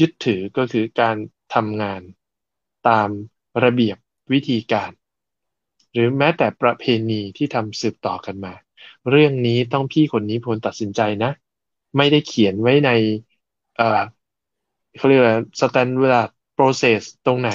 [0.00, 1.16] ยึดถือก็คือการ
[1.54, 2.00] ทำงาน
[2.88, 3.08] ตาม
[3.64, 3.96] ระเบียบ
[4.32, 4.90] วิธีการ
[5.92, 8.54] หรือแม้แต่ประเพณีที่ทำสืบต่อกันมา
[9.10, 11.30] เรื่องนี้ต้องพี่คนนี้พลตัดสินใจนะ
[11.96, 12.90] ไม่ได้เขียนไว้ใน
[13.76, 14.02] เอ่อ
[14.96, 17.50] เขาเรียกว่า standard process ตรงไหน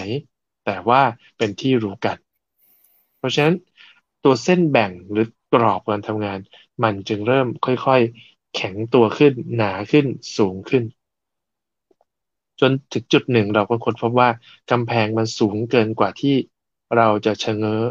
[0.66, 1.02] แต่ว่า
[1.38, 2.18] เป็นที่รู้กัน
[3.18, 3.56] เพราะฉะนั้น
[4.24, 6.40] ตัวเส้นแบ่งหรือกรอบการทำงาน
[6.84, 10.06] มันจึงเริ่มค่อยๆ แข็งตัวขึ้นหนาขึ้น
[10.38, 10.84] สูงขึ้น
[12.62, 14.30] จนถึงจุดหนึ่งเราก็ค้นพบว่า
[14.72, 16.36] กำแพงมันสูงเกินกว่าที่
[16.96, 17.82] เราจะชะเง้อ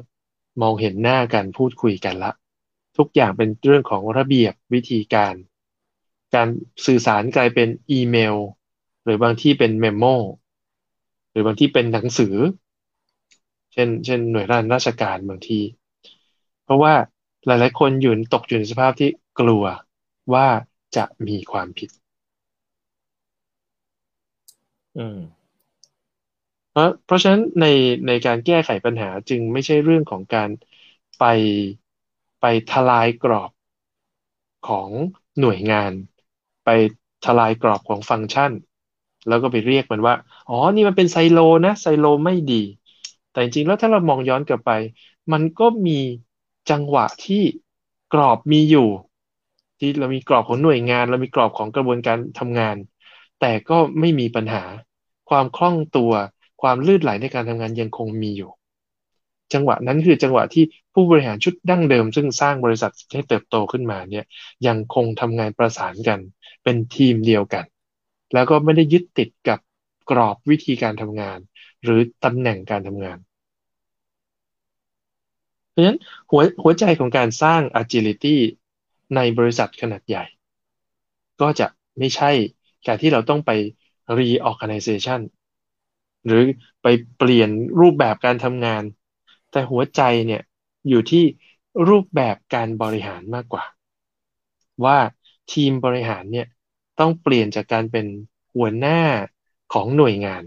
[0.61, 2.33] มองเห็นหน้ากันพูดคุยกันละ
[2.97, 5.35] ทุกอย่างเป็นเรื่องของระเบียบวิธีการ
[6.35, 6.49] การ
[6.87, 8.37] สื่อสารกลายเป็นอีเมล
[9.05, 10.05] หรือบางที่เป็นเมมโม
[11.31, 12.35] หรือบางที่เป็นหนังสือ
[13.73, 15.61] เช่น เช่น หน่วยราชการบางที
[16.65, 16.95] เพราะว่า
[17.47, 19.11] หลายๆ คนอยู่ตกอยู่ในสภาพที่
[19.41, 19.65] กลัว
[20.35, 20.47] ว่า
[20.97, 21.91] จะมีความผิด
[24.97, 25.19] อืม
[26.73, 27.65] เพราะเพราะฉะนั้นใน
[28.07, 30.51] ในการแก้ไขปัญหาจึงไม่ใช่เรื่องของการ
[31.19, 31.23] ไป
[32.41, 33.51] ไปทลายกรอบ
[34.69, 34.91] ของ
[35.41, 35.93] หน่วยงาน
[36.65, 36.69] ไป
[37.25, 38.53] ทลายกรอบของฟังก์ชัน
[39.29, 40.15] แล้วก็ไปเรียกมันว่า
[40.49, 42.63] อ๋อ นี่มันเป็นไซโลนะไซโลไม่ดี
[43.31, 44.71] แต่จริงๆแล้วถ้าเรามองย้อนกลับไป
[45.33, 45.99] มันก็มี
[46.71, 47.43] จังหวะที่
[48.13, 48.89] กรอบมีอยู่
[49.79, 52.77] ที่เรามีกรอบของหน่วยงาน เรามีกรอบของกระบวนการทำงาน
[53.41, 54.63] แต่ก็ไม่มีปัญหา
[55.29, 56.13] ความคล่องตัว
[56.63, 58.51] ความลื่นไหลในการทำงานยังคงมีอยู่
[59.53, 64.25] จังหวะนั้นคือจังหวะที่ผู้บริหารชุดดั้งเดิม ซึ่งสร้างบริษัทให้เติบโตขึ้นมาเนี่ย
[64.67, 66.21] ยังคงทำงานประสานกัน
[66.65, 67.65] เป็นทีมเดียวกัน
[68.35, 69.59] แล้วก็ไม่ได้ยึดติดกับ
[70.11, 71.39] กรอบวิธีการทำงาน
[71.83, 73.19] หรือตำแหน่งการทำงาน
[75.71, 75.99] เพราะฉะนั้น
[76.31, 78.37] หัวหัวใจของการสร้าง agility
[79.17, 80.25] ในบริษัทขนาดใหญ่
[81.41, 81.67] ก็จะ
[81.99, 82.31] ไม่ใช่
[82.87, 83.51] การที่เราต้องไป
[84.19, 85.21] reorganization
[86.27, 86.43] หรือ
[86.83, 88.83] ไปเปลี่ยนรูปแบบการทำงาน
[89.51, 90.43] แต่หัวใจเนี่ย
[90.89, 91.25] อยู่ที่
[91.89, 93.65] รูปแบบการบริหารมากกว่า
[94.85, 94.99] ว่า
[95.53, 96.47] ทีมบริหารเนี่ย
[97.01, 98.07] ต้องเปลี่ยนจากการเป็น
[98.55, 99.01] หัวหน้า
[99.73, 100.43] ของหน่วยงาน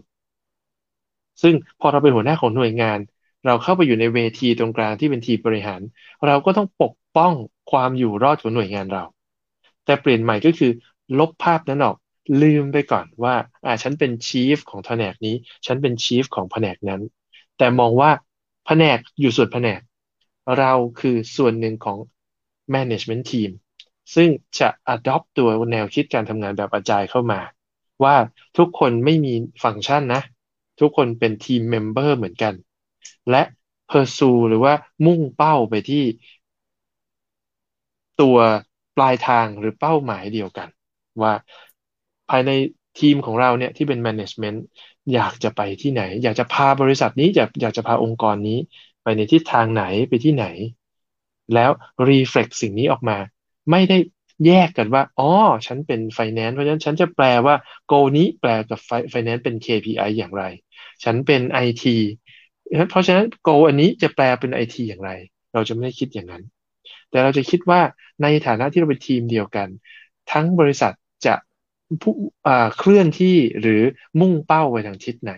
[1.42, 3.00] ซึ่งพอเราเป็นหัวหน้าของหน่วยงาน
[3.46, 5.82] เราเข้าไปอยู่ในเวทีตรงกลางที่เป็นทีมบริหาร
[6.26, 7.34] เราก็ต้องปกป้อง
[7.72, 9.04] ความอยู่รอดของหน่วยงานเรา
[9.86, 10.72] แต่เปลี่ยนใหม่ก็คือ
[11.20, 11.96] ลบภาพนั้นออก
[12.42, 13.36] ลืมไปก่อนว่า
[13.66, 15.36] อ่าฉันเป็น chief ของแผนกนี้
[15.68, 17.02] ฉันเป็น chief ของแผนกนั้น
[17.58, 18.12] แต่มองว่า
[18.66, 19.82] แผนกอยู่ส่วนแผนก
[20.58, 21.98] เราคือส่วนหนึ่งของ
[22.76, 23.52] management team
[24.16, 27.40] ซึ่งจะ adopt ตัวแนวคิดการทำงานแบบ agile เข้ามา
[28.04, 28.16] ว่า
[28.58, 29.34] ทุกคนไม่มี
[29.64, 30.22] ฟังก์ชันนะ
[30.80, 32.54] ทุกคนเป็น team member เหมือนกัน
[33.30, 33.44] และ
[33.90, 34.74] pursue หรือว่า
[35.06, 36.04] มุ่งเป้าไปที่
[38.22, 38.38] ตัว
[38.96, 40.70] ปลายทางหรือเป้าหมายเดียวกัน
[41.22, 41.34] ว่า
[42.30, 42.52] ภายใน
[43.00, 44.58] ทีมของเราเนี่ยที่เป็น management
[45.14, 48.60] อยากจะไปที่ไหน อยากจะพาบริษัทนี้อยากอยากจะพาองค์กรนี้
[49.04, 50.46] ไปในทิศทางไหนไปที่ไหน
[51.54, 51.72] แล้ว
[52.10, 53.18] reflect สิ่งนี้ออกมา
[53.72, 53.98] ไม่ได้
[54.46, 55.32] แยกกันว่า อ๋อ
[55.68, 57.56] ฉันเป็น finance เพราะฉะนั้นฉันจะแปลว่า
[57.92, 58.80] goal นี้แปลกับ
[59.14, 60.44] finance เป็น KPI อย่างไร
[61.04, 61.84] ฉันเป็น IT
[62.90, 65.12] เพราะฉะนั้น goal อันนี้จะแปลเป็น IT อย่างไร
[65.54, 66.44] เราจะไม่ได้คิดอย่างนั้น
[67.10, 67.82] แต่เราจะคิดว่า
[68.24, 69.68] ในฐานะที่เราเป็นทีมเดียวกัน
[70.32, 70.94] ทั้งบริษัท
[72.02, 72.14] ผู้
[72.78, 73.82] เคลื่อนที่หรือ
[74.20, 75.34] มุ่งเป้าไปทางทิศไหน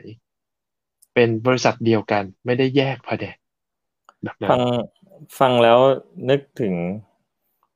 [1.13, 3.38] เป็นบริษัทเดียวกัน ไม่ได้แยกพแดน
[4.23, 4.62] แบบนั้นฟัง
[5.39, 5.79] ฟังแล้ว
[6.29, 6.73] นึกถึง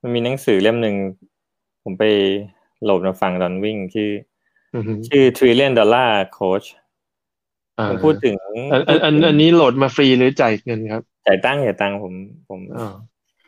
[0.00, 0.96] มันมีหนังสือเล่มหนึ่ง
[1.82, 2.04] ผมไป
[2.82, 4.10] โหลดมาฟังตอนวิ่งชื่อ
[5.08, 6.68] ชื่อ trillion dollar coach
[7.90, 8.36] ผมพูดถึง
[8.72, 12.12] อันอันอันนี้โหลดมาฟรีหรือจ่ายเงินครับจ่ายตังค์จ่ายตังค์ผม
[12.48, 12.60] ผม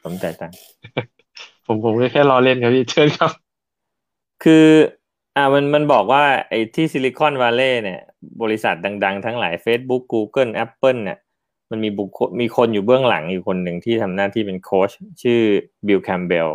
[0.02, 0.56] ผมจ่ายตังค์
[1.66, 3.30] ผมผมแค่รอเล่นครับพี่เชิญครับ
[4.44, 4.66] คือ
[5.36, 8.00] อ่ามันมันบอกว่าไอ้ที่ Silicon Valley เนี่ย
[8.42, 11.18] บริษัทดัง ๆ ทั้งหลาย Facebook Google Apple เนี่ย
[11.70, 14.90] มันมีบุคคลมีคนอยู่เบื้องหลังอยู่คนหนึ่งที่ทำหน้าที่เป็นโค้ช
[15.22, 15.40] ชื่อ
[15.86, 16.48] Bill Campbell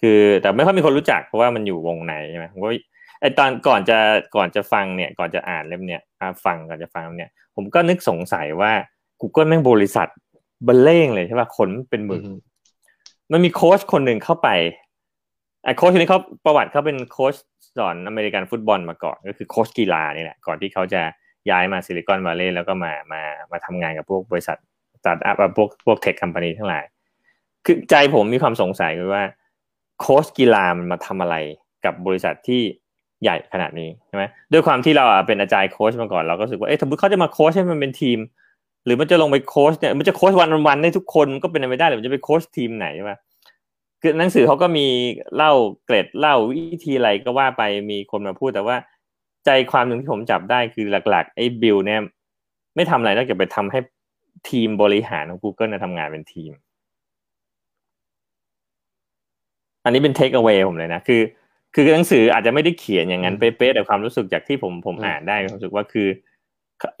[0.00, 2.68] คือแต่ไม่ค่อยมีคนรู้จักเพราะว่ามันอยู่วงในใช่ไหมผมก็
[3.20, 3.98] ไอตอนก่อนจะ
[4.36, 6.02] ก่อนจะฟังเนี่ยก่อนจะอ่านเล่มเนี่ย
[6.44, 8.72] ฟังก่อนจะฟังเนี่ย ผมก็นึกสงสัยว่า
[9.20, 10.08] Google แม่งบริษัท
[10.66, 12.22] เบ้อเร่งเลยใช่ป่ะคนเป็นหมื่น
[13.32, 14.48] มันมีโค้ชคนหนึ่งเข้าไป
[14.87, 14.87] ไอ้
[15.76, 17.34] โค้ชคนนี้เขาประวัติเขาเป็นโค้ช
[17.78, 21.02] สอนอเมริกันฟุตบอลมาก่อน ก็คือโค้ชกีฬานี่แหละก่อนที่เขาจะ
[21.50, 24.56] ย้ายมา Silicon Valley แล้วก็มามามาทำงานกับพวกบริษัท
[25.00, 26.84] สตาร์ทอัพพวกพวก tech company ทั้งหลาย
[27.64, 29.24] คือใจผมมีความสงสัยว่า
[30.00, 31.36] โค้ชกีฬามันมาทำอะไร
[31.84, 32.60] กับบริษัทที่
[33.22, 38.18] ใหญ่ขนาดนี้ใช่ไหมด้วยความที่เราเป็น agile coach มาก่อนเราก็รู้สึกว่าเอ๊ะสมมติเขาจะมาโค้ชให้มันเป็นทีม
[38.84, 43.12] หรือมันจะลงไปโค้ชเนี่ยมันจะโค้ช one one ได้ทุกคนก็เป็นไปไม่ได้หรือมันจะไปโค้ชทีมไหนใช่ไหม
[44.02, 44.86] คือหนังสือเขาก็มี
[45.36, 45.52] เล่า
[45.86, 48.76] เกร็ดเล่าวิธีอะไรก็ว่าไปมีคนมาพูดแต่ว่า
[49.44, 52.00] ใจความหนึ่งที่ผมจับได้คือหลักๆไอ้บิลเนี่ย
[52.74, 53.78] ไม่ทำอะไรนอกจากไปทำให้
[54.50, 56.52] ทีมบริหารของ Google นะทำงานเป็นทีม
[59.84, 61.22] อันนี้เป็น takeaway ผมเลยนะ คือ
[61.74, 66.08] คือหนังสืออาจจะไม่ได้เขียนอย่างนั้นเป๊ะๆแต่ความรู้สึกจากที่ผมผมอ่านได้รู้สึกว่าคือ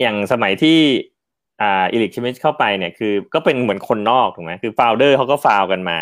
[0.00, 0.78] อย่างสมัยที่
[1.62, 5.98] อ่า Eric Schmidt เข้าไปเนี่ยคือ ก็เป็นเหมือนคนนอกถูกไหมคือ founder เขาก็ found กันมา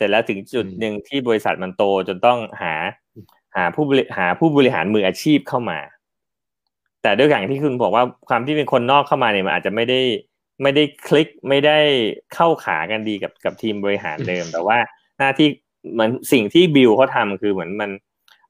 [0.00, 2.74] เสร็จแล้วถึงจุดหนึ่งที่บริษัทมันโตจนต้องหา
[3.56, 5.78] หาผู้บริหารผู้บริหารมืออาชีพเข้ามา
[7.02, 10.00] แต่ด้วยอย่างที่คุณบอกว่าความที่เป็นคนนอกเข้ามาเนี่ยมันอาจจะไม่ได้
[10.62, 11.78] ไม่ได้คลิกไม่ได้
[12.34, 14.78] เข้าขากันดีกับกับทีมบริหารเดิม แต่ว่า
[15.18, 15.48] หน้าที่
[15.92, 17.90] เหมือนสิ่งที่บิลเขาทาคือเหมือนมัน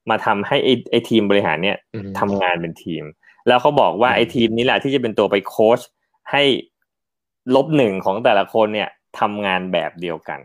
[0.09, 1.77] มาทำให้ไอไอทีมบริหารเนี่ย
[2.19, 3.03] ทำงานเป็นทีม
[3.47, 5.79] แล้วเขาบอกว่าไอทีมนี้แหละที่จะเป็นตัวไปโค้ช
[6.31, 6.43] ให้
[7.55, 10.39] ลบหนึ่งของแต่ละคนเนี่ยทำงานแบบเดียวกัน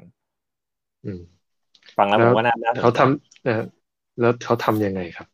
[1.99, 5.27] ฟังแล้วผมว่าน่าเขาทำแล้วเขาทำยังไงครับ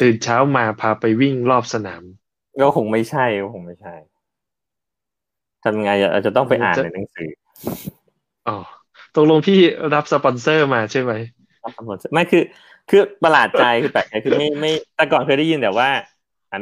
[0.00, 2.02] ตื่นเช้ามาพาไปวิ่งรอบสนาม
[2.62, 3.94] ก็คงไม่ใช่ก็คงไม่ใช่
[5.64, 7.28] ทำไงอาจจะต้องไปอ่านในหนังสือ
[8.48, 8.58] อ๋อ
[9.16, 9.58] ตกลงพี่
[9.94, 11.12] รับสปอนเซอร์มาใช่ไหม
[11.64, 12.42] รับสปอนเซอร์ไม่คือ
[12.90, 15.88] คือประหลาดใจคือแปลกใจคือไม่ไม่แต่ก่อนเคยได้ยินแต่ว่า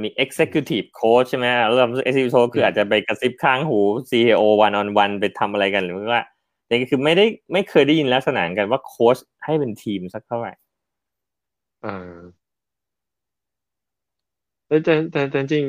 [0.03, 1.77] มี executive coach ใช่ไหมแล้ว
[2.09, 3.79] executive coach คืออาจจะไปกระซิบข้างหู
[4.11, 6.23] CEO one on one ไปทำอะไรกันหรือว่า
[6.69, 10.53] แต่คือไม่ได้ไม่เคยได้ยินลักษณะกันว่าโค้ชให้เป็นทีมสักเท่าไหร่
[11.83, 12.49] อ่า
[14.67, 15.65] แต่แต่แต่แต่จริง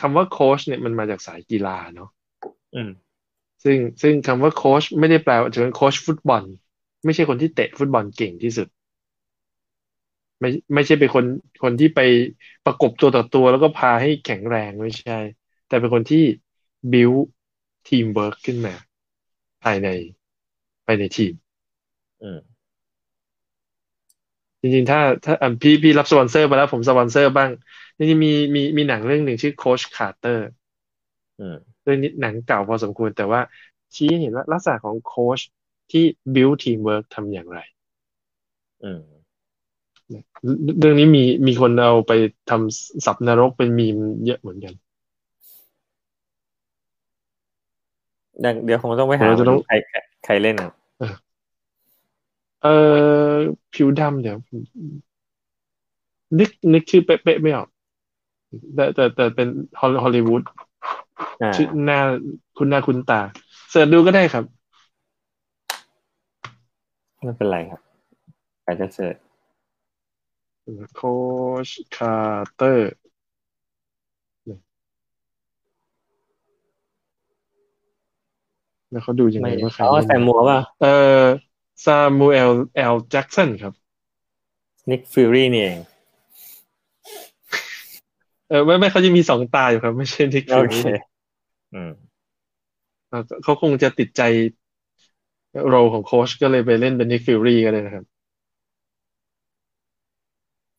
[0.00, 2.08] คำว่าโค้ชเนี่ยมันมาจากสายกีฬาเนาะ
[2.74, 2.90] อืม
[3.64, 6.44] ซึ่งซึ่งคำว่าโค้ชไม่ได้แปลว่าจะเป็นโค้ชฟุตบอล
[7.04, 8.68] ไม่ใช่คนที่เตะฟุตบอลเก่งที่สุด
[10.40, 11.24] ไม่ไม่ใช่เป็นคน
[11.62, 12.00] คนที่ไป
[12.64, 15.18] ประกบตัวต่อตัวแล้วก็พาให้แข็งแรงไม่ใช่
[15.68, 16.24] แต่เป็นคนที่
[16.92, 18.74] build teamwork ขึ้นมา
[19.62, 19.88] ภายใน
[20.84, 21.32] ไปในทีม
[24.60, 27.50] จริงๆ ถ้าถ้าพี่พี่รับสปอนเซอร์มาแล้วผมสปอนเซอร์บ้าง
[27.96, 30.48] จริงๆ มีมีมีหนังเรื่องหนึ่งชื่อ Coach Carter
[31.82, 33.40] เรื่องนี้หนังเก่าพอสมควร แต่ว่า
[33.94, 35.40] ชี้เห็นว่าลักษณะของโค้ช
[35.90, 37.58] ที่ build teamwork ทำอย่างไร
[40.80, 42.12] เรื่องนี้มีมีคนเอาไป
[42.50, 44.74] ทำซับนรกเป็นมีมเยอะเหมือนกัน
[48.64, 49.30] เดี๋ยวคงต้องไปหา
[49.66, 49.74] ใคร
[50.24, 50.72] ใครเล่นอะ
[52.62, 52.68] เอ
[53.32, 53.34] อ
[53.74, 54.38] ผิวดำเดี๋ยว
[56.38, 57.68] นึกนึกชื่อเป๊ะๆไม่ออก
[58.74, 59.48] แต่แต่แต่เป็น
[59.80, 60.42] ฮอลลีวูด
[61.54, 61.98] ชื่อหน้า
[62.56, 63.20] คุณหน้าคุณตา
[63.70, 64.44] search ดูก็ได้ครับ
[67.22, 67.80] ไม่เป็นไรครับ
[68.80, 69.16] จะ search
[70.94, 72.92] Coach Carter
[78.92, 81.22] แล้วเขาดูยังไงไม่ว่าใครอ๋อเล่นใส่หมวกป่ะเออ
[81.84, 83.72] ซามูเอลเอลแจ็กสันครับ
[84.90, 85.78] นิกฟิวรี่นี่เอง
[88.48, 90.82] เออไม่ไม่เขาจะมีสองตาอยู่ครับ ไม่ใช่นิกโอฟิวเครี่
[91.74, 91.92] อืม
[93.42, 94.22] เขาคงจะติดใจ
[95.68, 98.04] role ของโค้ชก็เลยไปเล่นเป็นนิกฟิวรี่ก็เลยนะครับ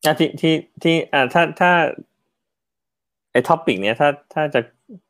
[0.06, 1.71] อะที่ที่ที่อ่าถ้าถ้า
[3.32, 4.62] ไอ้ topic เนี้ยถ้าถ้าจะ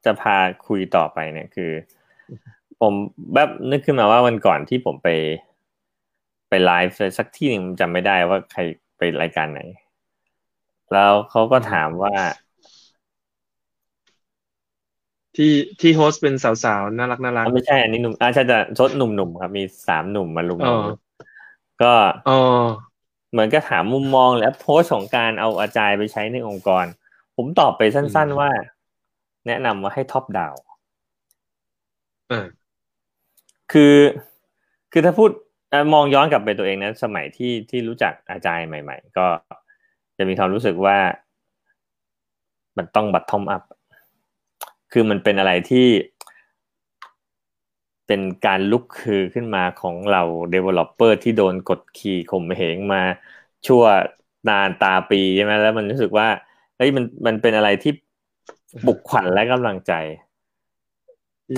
[0.05, 0.35] จะพา
[0.67, 1.71] คุยต่อไปเนี่ยคือ
[2.84, 2.96] ผม
[3.34, 5.08] แบบนึกขึ้นมาว่าวันก่อนที่ผมไป
[6.50, 8.62] ไปไลฟ์สักที่หนึ่งจำไม่ได้ว่าใคร
[8.98, 9.62] ไปรายการไหน
[10.91, 12.13] แล้วเขาก็ถามว่า
[15.36, 20.67] ที่ที่ host เป็นสาวๆน่ารักน่ารักอะไม่ใช่อันนี้หนุ่มอ่าใช่จะชดหนุ่มๆครับ มีสามหนุ่มมารุมอ๋อ
[21.82, 21.93] ก็
[22.26, 22.32] อ๋อ
[23.32, 26.86] เหมือนกับถามมุมมองและโพสต์ของการเอาอาจารย์ไปใช้ในองค์กร
[27.36, 28.50] ผมตอบไปสั้นๆว่า
[29.48, 30.56] แนะนำว่าให้ท็อปดาว
[32.30, 32.62] อ่า
[33.71, 33.95] คือ
[34.91, 35.30] คือถ้าพูด
[35.93, 39.26] มองย้อนกลับไปตัวเองนะสมัยที่ที่รู้จักอาจารย์ใหม่ ๆ ก็
[40.17, 40.97] จะมีความรู้สึกว่า
[42.78, 43.63] มันต้องบัตทอมอัพ
[44.91, 45.88] คือมันเป็นอะไรที่
[48.08, 50.21] เป็นการลุกคือขึ้นมาของเรา
[50.54, 53.02] developer ที่โดนกดขี่ข่มเหงมา
[53.67, 53.84] ชั่ว
[54.49, 56.28] นานตาปีใช่ไหมแล้วมันรู้สึกว่า
[56.78, 57.91] เฮ้ยมันมันเป็นอะไรที่
[58.86, 59.93] ปลุกขวัญและกำลังใจ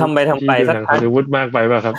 [0.01, 1.95] ทำไปทำไปที่ดูสักหนังพัฮอกลลีวูดมากไปป่ะครับ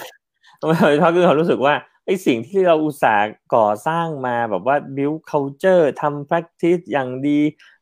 [0.61, 1.75] ทำไมเขาคือเขารู้สึกว่า
[2.07, 7.41] ไอ้สิ่งที่เราอุตส่าห์ก่อสร้างมาแบบว่า build culture ทำ practice อย่างดี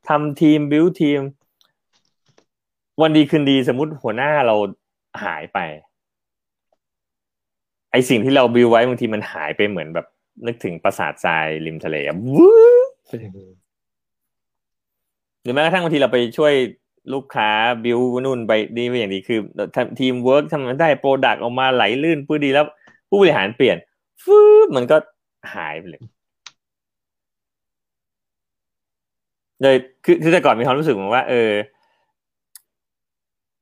[0.09, 1.21] ทำทีม build ทีม
[3.01, 4.57] วันดีคืนดีสมมติหัวหน้าเรา
[5.25, 5.59] หายไป
[7.93, 10.07] ไอสิ่งที่เรา build ไว้บางทีมันหายไปเหมือนแบบ
[10.47, 12.55] นึกถึงปราสาททรายริมทะเลอะวู้
[15.43, 16.53] หรือแม้กระทั่งบางทีเราไปช่วย
[17.13, 17.51] ลูกค้า
[17.85, 19.41] บิวนู่นไปดีไปอย่างดีคือ
[20.01, 22.67] ทีมเวิร์กทำมันได้ product ออกมาไหลลื่นปื้ดีแล้ว
[23.09, 23.77] ผู้บริหารเปลี่ยน
[24.25, 24.97] ฟืบมันก็
[25.55, 26.03] หายไปเลย
[29.63, 31.51] เลยคือคือแต่ก่อนมีความรู้สึกเหมือนว่า เออ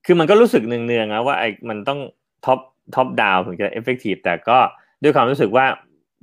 [0.06, 2.00] คือมันก็รู้สึกเนืองๆนะว่าไอ้มันต้อง
[2.44, 2.58] top
[2.94, 4.58] top down ถึงจะ effective แต่ก็
[5.02, 5.66] ด้วยความรู้สึกว่า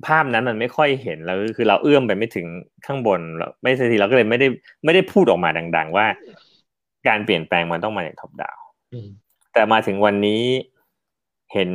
[0.05, 2.45] ภาพนั้นมันไม่ค่อยเห็นแล้วคือเราเอื้อมไปไม่ถึง
[2.85, 4.47] ข้างบนเราไม่สักทีเราก็เลยไม่ได้
[4.83, 6.05] ไม่ได้พูดออกมาดัง ๆ ว่า
[7.07, 8.59] การเปลี่ยนแปลงมันต้องมาจาก top down
[8.93, 9.09] อืม
[9.53, 10.41] แต่มาถึงวันนี้
[11.53, 11.69] เห็น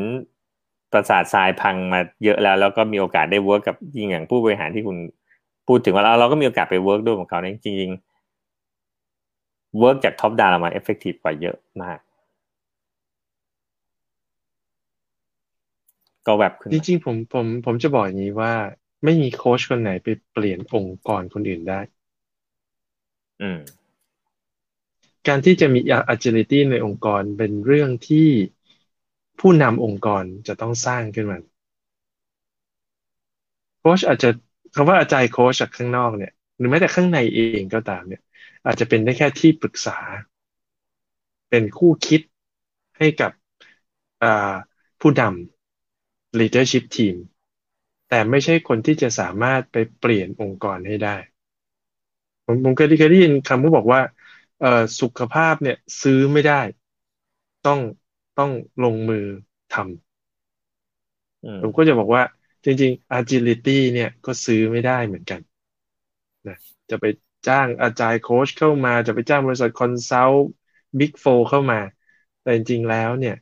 [0.92, 4.96] ปราสาททรายพังมาเยอะแล้ว แล้วก็มีโอกาสได้ work กับจริงอย่างผู้บริหารที่คุณ
[5.68, 11.98] พูดถึงว่าเราเราก็มีโอกาสไป work ด้วยของเขาเนี่ยจริงๆ work จาก top down มา effective กว่าเยอะมาก
[16.26, 18.52] ก็แบบขึ้นมาจริงๆผมผมผมจะบอกอย่างนี้ว่า
[19.04, 21.80] ไม่มีโค้ชคนไหนไปเปลี่ยนองค์กรคนอื่นได้
[23.40, 23.58] อืม
[25.26, 25.80] การที่จะมี
[26.14, 28.28] agility ในองค์กรเป็นเรื่องที่
[29.40, 31.38] ผู้นำองค์กรจะต้องสร้างขึ้นมา
[33.78, 34.28] โค้ชอาจจะ
[34.74, 38.22] คำว่าอาจารย์โค้ชจากข้างนอกเนี่ย หรือแม้แต่ข้างในเองก็ตามเนี่ย
[38.66, 39.98] อาจจะเป็นได้แค่ที่ปรึกษา
[41.50, 42.20] เป็นคู่คิด
[42.98, 43.32] ให้กับ
[45.00, 47.16] ผู้นำ leadership team
[48.08, 51.16] แต่ไม่ใช่คนที่จะสามารถไปเปลี่ยนองค์กรให้ได้
[52.46, 54.00] ผมผมเคยได้เคยได้ยินคำที่บอกว่า
[54.60, 56.60] เอ่อสุขภาพเนี่ยซื้อไม่ได้
[57.66, 57.80] ต้อง
[58.38, 58.50] ต้อง
[58.82, 59.26] ลงมือ
[59.70, 62.22] ทำอืมผมก็จะบอกว่า
[62.64, 65.40] จริง ๆ agility เนี่ยก็ซื้อไม่ได้เหมือนกัน
[66.46, 66.56] นะ
[66.90, 67.04] จะไป
[67.46, 71.80] จ้างอาจารย์โค้ชเข้ามา จะไปจ้างบริษัท consult Big Four เข้ามา
[72.42, 73.36] แต่จริง ๆ แล้วเนี่ย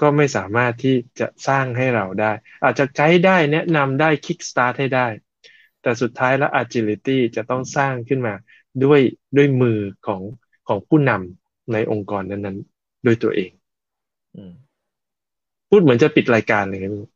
[0.00, 2.32] ก็ไม่สามารถที่จะสร้างให้เราได้
[2.62, 5.06] อาจจะไกด์ได้แนะนำได้ kick start ให้ได้
[5.80, 8.34] แต่สุดท้ายแล้ว agility จะต้องสร้างขึ้นมา
[8.84, 9.00] ด้วย
[9.36, 10.20] ด้วยมือของ
[10.68, 13.50] ของผู้นำในองค์กรนั้นๆด้วยตัวเอง
[14.36, 14.52] อืม
[15.70, 17.08] พูดเหมือนจะปิดรายการเลยนะ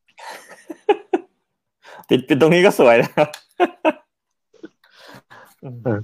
[2.09, 3.29] ปิดปิดตรงนี้ก็สวยนะครับ
[5.65, 6.01] อืม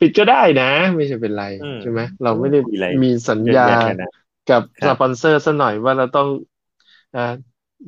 [0.00, 4.10] ปิดก็ได้นะ ไม่ใช่เป็นไรอืมใช่ไหมเราไม่ได้มีอะไรมีสัญเยอะญาแยะเลยนะ
[4.50, 6.28] กับครัสบปอนเซอร์ซะหน่อยว่าเราต้อง
[7.16, 7.26] นะ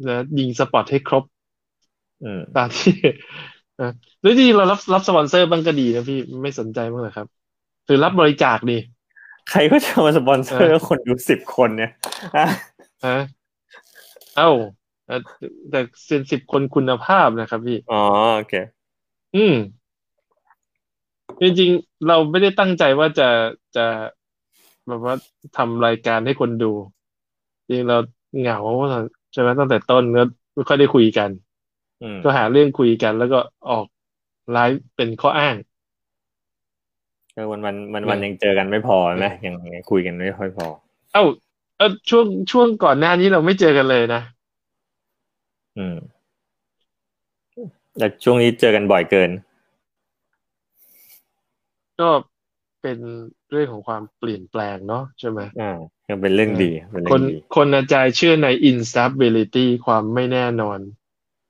[0.08, 1.24] นะยิงสปอตให้ครบ
[2.24, 2.94] อืมตามที่
[3.80, 3.90] นะ
[4.22, 7.26] แล้วจริงๆเรารับรับสปอนเซอร์บ้างก็ดีนะพี่ไม่สนใจบ้างเหรอครับ
[7.86, 8.78] หรือรับบริจาคดี
[9.50, 11.90] ใครก็จะมาสปอนเซอร์คนดูสิบคนเนี่ย
[12.36, 12.46] อะ
[13.06, 13.16] ฮะ
[14.36, 14.50] เอ้า
[15.06, 15.20] เอ่อ
[15.70, 18.02] แต่เซนสิบคนคุณภาพนะครับพี่ อ๋อ
[18.36, 18.54] โอเค
[19.34, 19.54] อืม
[21.40, 23.28] จริงๆ เราไม่ได้ตั้งใจว่าจะ
[23.76, 23.86] จะ
[24.88, 25.14] แบบว่า
[25.56, 26.72] ทำรายการให้คนดู
[27.68, 27.96] จริงเรา
[28.38, 28.58] เหงา
[29.32, 30.22] ใช่ไหมตั้งแต่ต้นก็
[30.54, 31.45] ไม่ค่อยได้คุยกันอืม
[32.24, 33.38] ก็หาเรื่องคุยกัน แล้วก็
[33.70, 33.86] ออก
[34.52, 35.56] ไลฟ์เป็นข้ออ้าง
[37.36, 40.66] ก็วันวันวันเนี่วันยยังเจอกันไม่พอไหมยังยังคุยกันไม่ค่อยพอ
[41.12, 41.24] เอ้า
[41.78, 44.22] เออช่วงช่วงก่อนหน้านี้เราไม่เจอกันเลยนะ
[45.78, 45.96] อืม
[47.98, 49.30] แต่ช่วงนี้เจอกันบ่อยเกิน
[52.00, 52.10] ก็
[52.82, 52.98] เป็น
[53.50, 55.72] เรื่องของความเปลี่ยนแปลงเนาะใช่ไหมอ่า
[56.08, 60.78] ก็เป็นเรื่องดีเป็นคเรื่อนงดีคนอาจารย์เชื่อใน instability ความไม่แน่นอน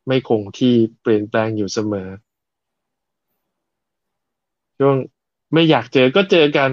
[0.06, 2.08] ไม่คงที่เปลี่ยนแปลงอยู่เสมอ
[4.78, 4.96] ช่วง
[5.52, 6.70] ไม่อยากเจอก็เจอกัน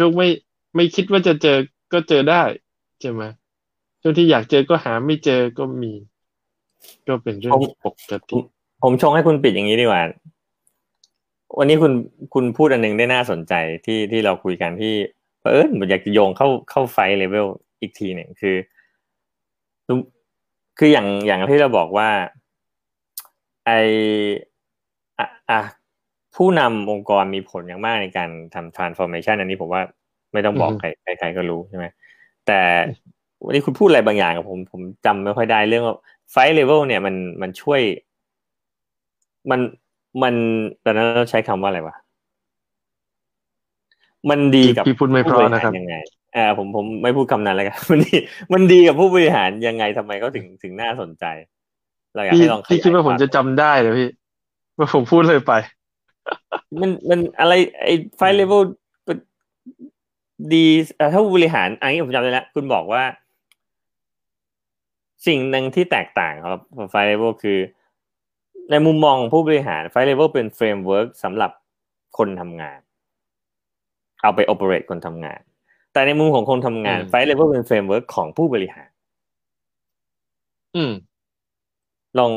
[0.00, 0.28] ช่วงไม่
[0.76, 1.58] ไม่คิดว่าจะเจอ
[1.92, 2.42] ก็เจอได้
[3.00, 3.22] ใช่ไหม
[4.00, 5.92] ช่วงที่อยากเจอก็หาไม่เจอก็มี
[7.06, 7.52] ก็เป็นเรื่อง
[7.84, 8.38] ปกติ
[8.82, 10.02] ผมชงให้คุณปิดอย่างนี้ดีกว่า
[11.58, 11.92] วันนี้คุณ
[12.34, 13.52] คุณพูดอันหนึ่งได้น่าสนใจ
[13.86, 14.94] ที่ที่เราคุยกันที่
[15.52, 17.46] เออผมอยากจะโยงเข้าเข้าไฟเลเวล
[17.80, 18.56] อีกทีหนึ่งคือ
[20.78, 22.08] คืออย่างอย่างที่เราบอกว่า
[23.66, 23.70] ไอ
[25.18, 25.60] อะอะ
[26.36, 29.82] ผู้นำองค์กรมีผลอย่างมากในการทำ transformation อันนี้ผมว่า
[30.32, 31.86] ไม่ต้องบอกอือฮึใครใครใครก็รู้ใช่ไหม
[32.46, 32.60] แต่
[33.44, 35.96] วันนี้คุณพูดอะไรบางอย่างกับผมผมจำไม่ค่อยได้เรื่องว่า
[36.32, 37.80] ไฟเลเวลเนี่ยมันมันช่วย
[39.50, 39.60] มัน
[40.22, 40.34] มัน
[40.84, 41.96] ตอนนั้นเราใช้คำว่าอะไรวะ
[44.30, 45.94] มันดีกับพี่พูดไม่เพราะนะครับผู้บหารยังไง
[46.36, 48.16] อ่าผมผมไม่พูดคำนั้นแล้วกันมันดี
[48.52, 51.24] มันดีกับผู้บริหารยังไงทำไมเขาถึงถึงน่าสนใจ
[52.16, 54.10] เราอยากพี่ให้ลองขยายพี่คิดว่าผมจะจำได้เหรอพี่
[54.78, 55.52] ว่าผมพูดเลยไป
[56.80, 57.52] มันมันอะไร
[57.82, 58.62] ไอ้ไฟเลเวล
[60.52, 63.02] ดีเอ่อถ้าผู้บริหารอันนี้ผมจำได้แล้ว คุณบอกว่า
[65.26, 67.58] สิ่งหนึ่งที่แตกต่างครับไฟเลเวลคือ
[68.70, 71.50] ในมุมมองของผู้บริหาร flight level เป็น framework สำหรับ
[72.18, 72.78] คนทำงาน
[74.22, 75.40] เอาไป operate คนทำงาน
[75.92, 78.88] แต่ในมุมของคนทำงานอืม flight level เป็น framework ของผู้บริหาร
[80.76, 80.92] อืม
[82.18, 82.32] ลอง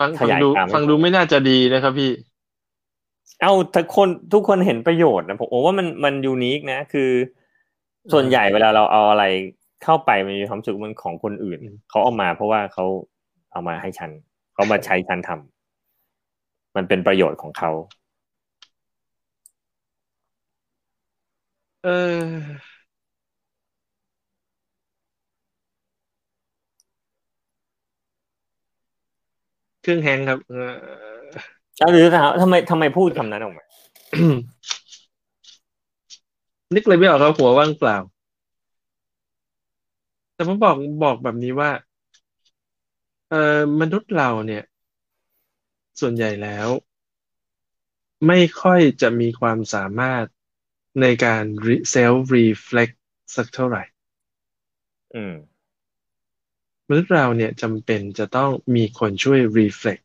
[0.00, 2.10] ฟังฟังขยายดูความฟังดูไม่น่าจะดีนะครับพี่
[3.42, 7.10] เอาทุกคนทุกคนเห็นประโยชน์นะผมผมว่ามันมัน unique นะ คือ
[8.12, 9.24] ส่วนใหญ่เวลาเราเอาอะไร
[9.84, 12.84] เข้าไปมันมีความรู้สึกมันของคนอื่นอืมเขาเอามาเพราะว่าเขา
[13.52, 14.10] เอามาให้ฉัน
[14.54, 17.70] เขามาใช้ฉันทำมันเป็นประโยชน์ของเขา
[21.84, 22.24] เออ
[29.84, 30.72] เครื่องแฮงก์ครับเออ
[31.78, 33.64] แล้วหรือถามทำไมทำไมพูดคำนั้นออกมา
[36.74, 37.96] นึกเลยไม่ออกครับหัวว่างเปล่า
[40.34, 41.70] แต่ผมบอกบอกแบบนี้ว่า
[43.30, 44.64] เอ่อมนุษย์เราเนี่ย
[46.00, 46.68] ส่วนใหญ่แล้ว
[48.26, 50.24] ไม่ค่อยจะมีความสามารถ
[51.00, 51.44] ในการ
[51.94, 52.94] self reflect
[53.36, 53.82] สักเท่าไหร่
[55.14, 55.53] อืมมนุ
[57.00, 60.02] ษย์เราเนี่ยจำเป็นจะต้องมีคนช่วย reflect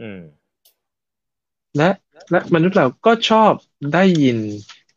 [0.00, 0.20] อืม
[1.76, 1.90] และ
[2.30, 3.52] และมนุษย์เราก็ชอบ
[3.92, 4.38] ได้ยิน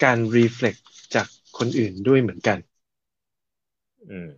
[0.04, 0.80] การ reflect
[1.16, 1.28] จาก
[1.58, 2.58] คนอื่นด้วยเหมือนกัน
[4.10, 4.30] อืม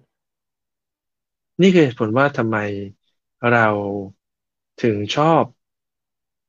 [1.61, 2.57] นี่คือเหตุผลว่าทำไม
[3.51, 3.67] เรา
[4.81, 5.43] ถึงชอบ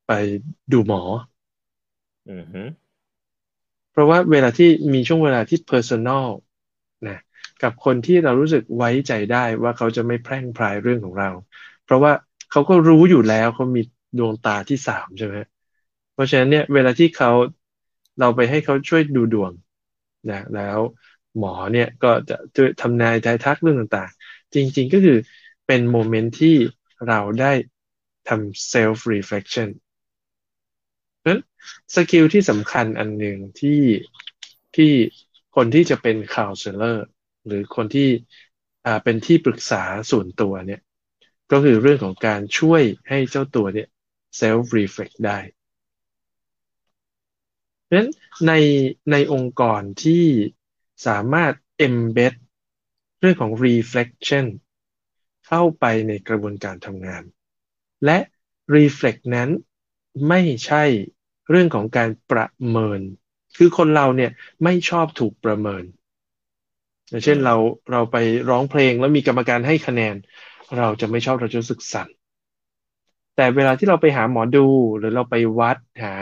[0.07, 0.11] ไป
[0.73, 1.03] ดูหมอ
[2.29, 2.63] อืมฮึ
[3.91, 6.52] เพราะว่าเวลาที่มีช่วงเวลาที่ personal นะ
[7.63, 11.31] กับคนที่เรารู้สึกไว้ใจได้ว่าเขาจะไม่แพร่งพรายเรื่องของเรา
[11.85, 12.13] เพราะว่า
[12.51, 13.83] เขาก็รู้อยู่แล้วเขามี
[14.19, 15.37] ดวงตาที่สามใช่ไหม
[16.15, 17.31] เพราะฉะนั้นเนี่ยเวลาที่เขา
[18.21, 19.53] เราไปให้เขาช่วยดูดวง
[20.31, 20.79] นะแล้ว
[21.39, 22.37] หมอเนี่ยก็จะ
[22.81, 25.19] ทำนายทายทักเรื่องต่างๆ จริงๆก็คือ
[25.67, 26.57] เป็น moment ที่
[27.09, 27.53] เราได้
[28.29, 29.69] ทำ self reflection
[31.19, 31.41] เพราะฉะนั้น
[31.95, 33.83] skill ที่สำคัญอันหนึ่งที่
[34.77, 34.93] ที่
[35.57, 36.97] คนที่จะเป็น counselor
[37.47, 38.09] หรือคนที่
[39.05, 40.81] เป็นที่ปรึกษาส่วนตัวเนี่ย
[41.51, 43.89] ก็คือเรื่องของการช่วยให้เจ้าตัวเนี่ย
[44.41, 45.39] self reflect ได้
[47.85, 48.11] เพราะฉะนั้น
[48.47, 48.53] ใน
[49.11, 50.25] ในองค์กรที่
[51.07, 51.55] สามารถ
[51.87, 52.35] embed
[53.21, 54.47] เรื่องของ reflection
[55.47, 57.23] เข้าไปในกระบวนการทำงาน
[58.05, 58.19] และ
[58.77, 59.51] reflect นั้น
[60.29, 60.85] ไม่ใช่
[61.51, 63.01] เรื่องของการประเมิน
[63.57, 64.31] คือคนเราเนี่ย
[64.65, 65.85] ไม่ชอบถูกประเมิน
[67.13, 67.55] อย่างเช่นเรา
[67.93, 68.17] เราไป
[68.51, 70.15] ร้องเพลงแล้วมีกรรมการให้คะแนน
[70.79, 72.09] เราจะไม่ชอบเราจะรู้สึกสั่น
[73.37, 74.67] แต่เวลาที่เราไปหาหมอดู
[74.99, 76.15] หรือเราไปวัดหา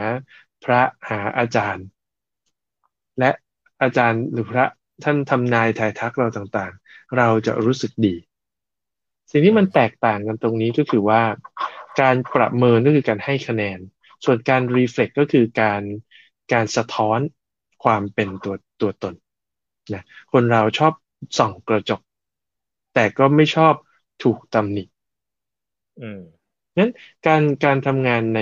[0.64, 0.80] พระ
[1.10, 1.86] หาอาจารย์
[3.18, 3.30] และ
[3.82, 4.64] อาจารย์หรือพระ
[5.04, 8.14] ท่านทำนายทายทักเราต่างๆ เราจะรู้สึกดี
[9.30, 11.22] สิ่งที่มันแตกต่างกันตรงนี้ก็คือว่า
[12.00, 13.78] การประเมินก็คือการให้คะแนน
[14.24, 15.82] ส่วนการ reflect ก็คือการ
[16.52, 17.18] การสะท้อน
[17.84, 19.14] ความเป็นตัวตัวตน
[19.94, 20.02] นะ
[20.32, 20.92] คนเราชอบ
[21.38, 22.00] ส่องกระจก
[22.94, 23.74] แต่ก็ไม่ชอบ
[24.22, 24.84] ถูกตำหนิ
[26.00, 26.20] อืม
[26.78, 26.90] นั้น
[27.26, 28.40] การการทำงานใน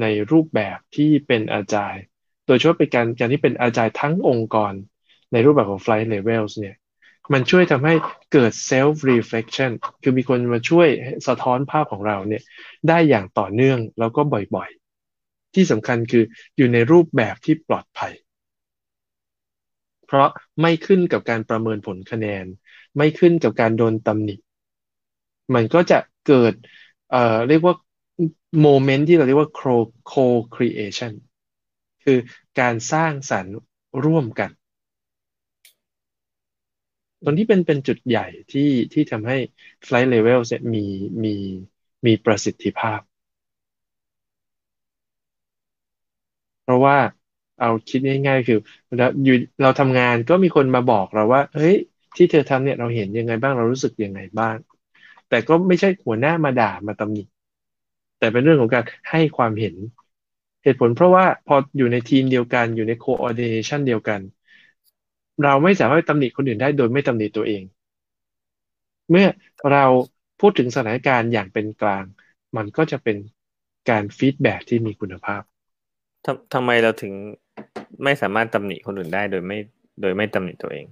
[0.00, 1.94] ในรูปแบบที่เป็นอาจาย
[2.46, 4.72] โดยเฉพาะเป็นการการที่เป็นอาจายทั้งองค์กร
[5.32, 6.76] ในรูปแบบของ flight levels เนี่ย
[7.32, 7.94] มันช่วยทำให้
[8.32, 9.70] เกิด self reflection
[10.02, 10.88] คือมีคนมาช่วย
[11.26, 12.42] สะท้อนภาพของเราเนี่ย
[12.88, 16.24] ได้อย่างต่อเนื่องแล้วก็บ่อยๆ ที่สำคัญคือ
[16.56, 18.23] อยู่ในรูปแบบที่ปลอดภัยเพ
[20.14, 20.28] ราะ
[20.60, 22.46] ไม่ขึ้นกับการประเมินผลคะแนน
[22.96, 24.34] ไม่ขึ้นกับการโดนตำหนิ
[25.54, 26.54] มันก็จะเกิด
[27.10, 27.74] เอ่อ เรียกว่า
[28.60, 29.50] โมเมนต์ที่เราเรียกว่า
[30.10, 31.12] co creation
[32.04, 32.18] คือ
[32.60, 33.56] การสร้างสรรค์
[34.04, 34.50] ร่วมกัน
[37.24, 39.36] ตรงที่เป็นเป็นจุดใหญ่ที่ที่ทำให้
[39.86, 40.84] flight level เนี่ยมี
[41.24, 41.34] มี
[42.06, 43.00] มีประสิทธิภาพ
[46.62, 46.96] เพราะว่า
[47.58, 48.58] เอาคิดง่าย ๆ คือ
[48.96, 51.74] เราอยู่เราทำงานก็มีคนมาบอกเราว่า เฮ้ย
[52.16, 54.56] ที่เธอทำเนี่ยเราเห็นยังไงบ้างเรารู้สึกยังไงบ้าง
[55.28, 57.22] แต่ก็ไม่ใช่หัวหน้ามาด่ามาตำหนิ
[58.18, 59.74] แต่เป็นเรื่องของการให้ความเห็น
[60.62, 64.20] เหตุผลเพราะว่าพออยู่ในทีมเดียวกันอยู่ใน coordination เดียวกัน
[65.42, 67.62] เราไม่สามารถตำหนิคนอื่นได้โดยไม่ตำหนิตัวเอง
[69.10, 69.26] เมื่อ
[69.72, 69.84] เรา
[70.40, 72.04] พูดถึงสถานการณ์อย่างเป็นกลาง
[72.56, 73.16] มันก็จะเป็น
[73.90, 75.42] การฟีดแบ็ที่มีคุณภาพ
[76.24, 77.12] ททำไมเราถึง
[78.04, 79.58] ไม่สามารถตำหนิคนอื่นได้โดยไม่
[80.00, 80.86] โดยไม่ตำหนิตัวเอง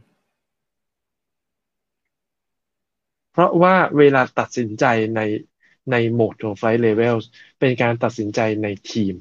[3.33, 4.85] เพราะว่าเวลาตัดสินใจ
[5.17, 5.21] ใน
[5.91, 7.25] ในโหมดของ Flight Levels
[7.61, 9.15] เป็นการตัดสินใจในทีม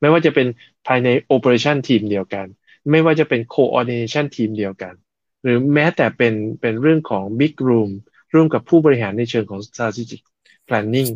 [0.00, 0.46] ไม่ว่าจะเป็น
[0.86, 2.46] ภายใน Operation ทีมเดียวกัน
[2.90, 4.94] ไม่ว่าจะเป็น coordination ทีมเดียวกัน
[5.42, 7.90] หรือแม้แต่เป็นเป็นเรื่องของ big room
[8.34, 10.22] ร่วมกับผู้บริหารในเชิงของ strategic
[10.68, 11.10] planning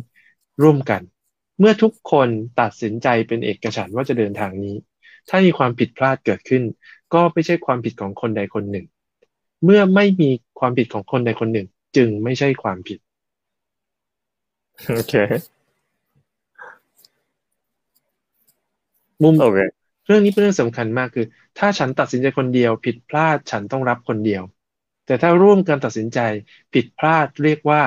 [0.63, 1.01] ร่วมกัน
[1.59, 2.29] เมื่อทุกคน
[2.61, 4.75] ตัดสินใจเป็นเอกฉันว่าจะเดินทางนี้
[5.29, 6.63] ถ้ามีความผิดพลาดเกิดขึ้น
[7.13, 8.85] ก็ไม่ใช่ความผิดของคนใดคนหนึ่ง
[9.63, 12.99] เมื่อไม่มีความผิดของคนใดคนหนึ่ง จึงไม่ใช่ความผิด
[14.89, 15.13] โอเค
[19.23, 19.59] มุมโอเค
[20.05, 21.25] เรื่องนี้เป็นเรื่องสำคัญมากคือ
[21.57, 24.43] ถ้าฉันตัดสินใจคนเดียว ผิดพลาดฉันต้องรับคนเดียว
[25.05, 26.19] แต่ถ้าร่วมกันตัดสินใจ
[26.73, 27.81] ผิดพลาดเรียกว่า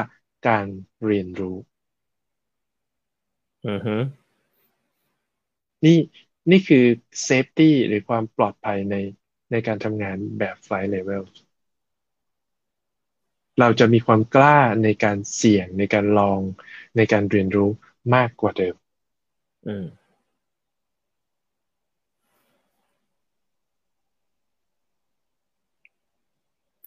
[0.49, 0.67] การ
[1.07, 1.57] เรียนรู้
[3.67, 3.97] อือฮึ
[5.85, 5.99] นี่
[6.51, 6.85] นี่คือ
[7.25, 8.95] safety หรือความปลอดภัยใน
[9.51, 11.25] ในการทำงานแบบไฟเลเวล
[13.61, 16.41] เราจะมีความกล้าในการเสี่ยงในการลอง
[16.97, 17.71] ในการเรียนรู้
[18.15, 18.75] มากกว่าเดิม
[19.69, 19.87] อืม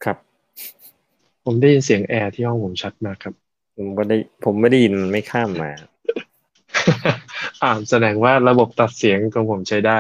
[0.04, 0.18] ครับ
[1.46, 3.34] ผมได้ยินเสียงแอร์ที่ห้องผมชัดมากครับ
[3.76, 5.72] ผมก็ได้ผมไม่ได้ยินมันไม่ข้ามมา
[7.62, 10.00] อ่าแสดงว่าระบบตัดเสียงของผมใช้ได้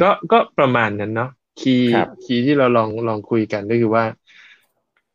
[0.00, 4.04] ก็ก็ประมาณนั้นเนาะkey key ที่เราลองลองคุยกันก็คือว่า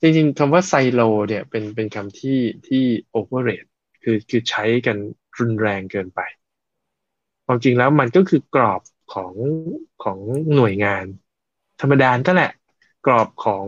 [0.01, 3.65] จริงๆคำว่าไซโล เนี่ยเป็นเป็นคำที่ที่ overrate
[4.01, 4.97] คือคือใช้กัน
[5.39, 6.19] รุนแรงเกินไป
[7.45, 8.81] ความจริงแล้วมันก็คือกรอบ
[9.13, 9.35] ของ
[10.03, 10.19] ของ
[10.55, 11.05] หน่วยงาน
[11.81, 12.51] ธรรมดานั่นแหละ
[13.05, 13.67] กรอบของ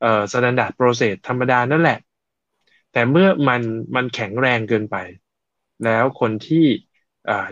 [0.00, 1.98] เอ่อ standard process ธรรมดานั่นแหละ
[2.92, 3.62] แต่เมื่อมัน
[3.96, 4.96] มันแข็งแรงเกินไป
[5.84, 6.64] แล้วคนที่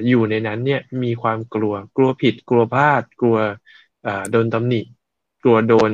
[0.09, 3.39] อยู่ในนั้นเนี่ยมีความกลัวกลัวผิดกลัวพลาด กลัว
[4.31, 4.81] โดนตำหนิ
[5.43, 5.93] กลัวโดน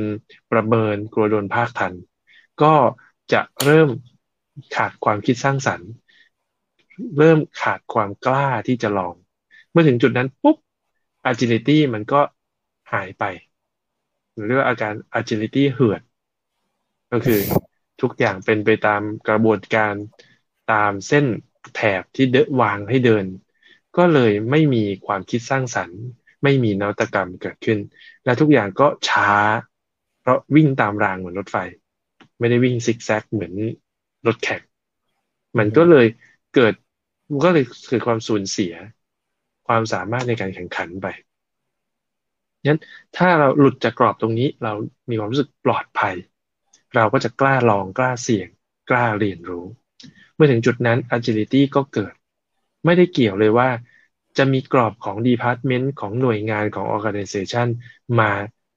[0.53, 1.93] ประเมิน กลัวโดนภาคทัน
[2.63, 2.75] ก็
[3.33, 3.89] จะเริ่ม
[4.77, 5.91] ขาดความคิดสร้างสรรค์
[7.19, 9.15] เริ่มขาดความกล้าที่จะลอง
[9.71, 10.57] เมื่อถึงจุดนั้นปุ๊บ
[11.31, 12.21] agility มันก็
[12.93, 13.25] หายไป
[14.47, 16.03] เรียกว่าอาการ agility เหือด
[17.13, 17.41] ก็คือ
[18.01, 19.95] ทุกอย่างเป็นไปตามกระบวนการ
[20.73, 21.27] ตามเส้น
[21.75, 23.25] แถบที่เดวางให้เดิน
[23.97, 26.01] ก็เลยไม่มีความคิดสร้างสรรค์
[26.43, 27.79] ไม่มีนวัตกรรมเกิดขึ้น
[28.25, 29.31] และทุกอย่างก็ช้า
[30.21, 31.57] เพราะวิ่งตามรางเหมือนรถไฟ
[32.39, 33.53] ไม่ได้วิ่งซิกแซกเหมือน
[34.27, 34.63] รถแข่ง
[35.59, 36.07] มันก็เลย
[36.55, 36.75] เกิด
[37.31, 38.73] มันก็เลยเกิดความสูญเสีย
[39.67, 41.07] ความสามารถในการแข่งขันไป
[42.67, 42.81] งั้น
[43.17, 44.73] ถ้าเราหลุดจากกรอบตรงนี้เรา
[45.11, 46.15] มีความรู้สึกปลอดภัย
[46.95, 48.49] เราก็จะกล้าลองกล้าเสี่ยง
[48.91, 49.65] กล้าเรียนรู้
[50.35, 52.15] เมื่อถึงจุดนั้น agility ก็เกิด
[52.85, 53.69] ไม่ได้เกี่ยวเลยว่า
[54.37, 57.67] จะมีกรอบของ department ของหน่วยงานของ organization
[58.19, 58.31] มา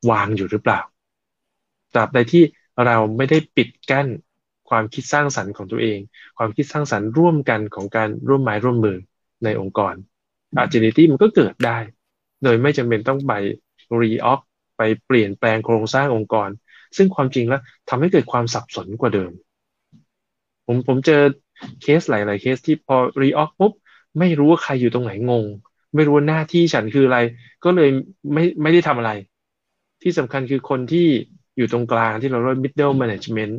[0.09, 0.79] วางอยู่หรือเปล่า
[1.93, 2.43] ตราบใดที่
[2.85, 4.07] เราไม่ได้ปิดกั้น
[4.69, 5.99] ความคิดสร้างสรรค์ของตัวเอง
[6.37, 8.97] ความคิดสร้างสรรค์ร่วมกันของการร่วมไม้ร่วมมือ
[9.43, 9.93] ในองค์กร
[10.63, 11.77] agility มันก็เกิดได้
[12.43, 13.33] โดยไม่จำเป็นต้องไป
[13.99, 14.39] รีออฟ
[14.77, 16.49] ไปเปลี่ยนแปลงโครงสร้างองค์กร
[16.97, 19.31] ซึ่งความจริงแล้วทำให้เกิดความสับสนกว่าเดิม
[20.65, 21.21] ผมผมเจอ
[21.81, 23.73] เคสหลาย ๆ เคสที่พอรีออฟปุ๊บ
[24.19, 25.45] ไม่รู้ว่าใครอยู่ตรงไหนงง
[25.95, 27.19] ไม่รู้ว่าหน้าที่ฉันคืออะไร
[27.63, 27.89] ก็เลย
[28.33, 29.11] ไม่ไม่ได้ทำอะไร
[30.01, 31.07] ที่สำคัญคือคนที่
[31.57, 33.55] อยู่ตรงกลางที่เราเรียก middle management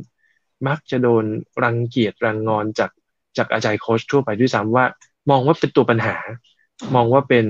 [0.68, 1.24] มักจะโดน
[1.64, 2.90] รังเกียจรังงอนจาก
[3.36, 4.84] จากอาจารย์โค้ชทั่วไปด้วยซ้ำว่า
[5.30, 6.16] มองว่าเป็นตัวปัญหา
[6.94, 7.46] มองว่าเป็น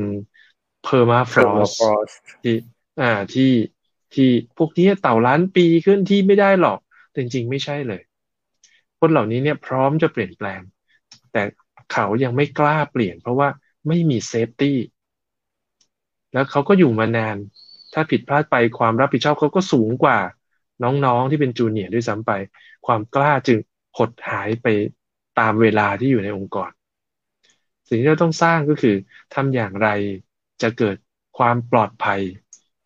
[0.83, 1.73] permafrost
[2.43, 2.57] ที่
[3.03, 3.53] อ่าที่
[4.15, 4.29] ที่
[4.59, 6.79] พวกนี้เต่าล้านปีขึ้นที่ไม่ได้หรอก
[7.11, 8.03] แต่จริงๆไม่ใช่เลย
[9.01, 10.61] คนเหล่านี้เนี่ยพร้อมจะเปลี่ยนแปลง
[11.33, 11.43] แต่
[11.95, 13.49] เขายังไม่กล้าเปลี่ยน เพราะว่า
[13.89, 14.79] ไม่มี safety
[16.33, 17.37] แล้วเขาก็อยู่มานาน
[17.93, 20.19] ถ้าผิดพลาดไปความรับผิดชอบเขาก็สูงกว่า
[20.83, 22.33] น้องๆที่เป็น junior ด้วยซ้ำไป
[22.87, 23.59] ความกล้าจึง
[23.99, 24.67] หดหายไป
[25.39, 26.71] ตามเวลาที่อยู่ในองค์กร
[27.89, 28.97] สิ่งที่เราต้องสร้างก็คือ
[29.35, 29.89] ทำอย่างไร
[30.63, 30.97] จะเกิด
[31.39, 32.21] ความปลอดภัย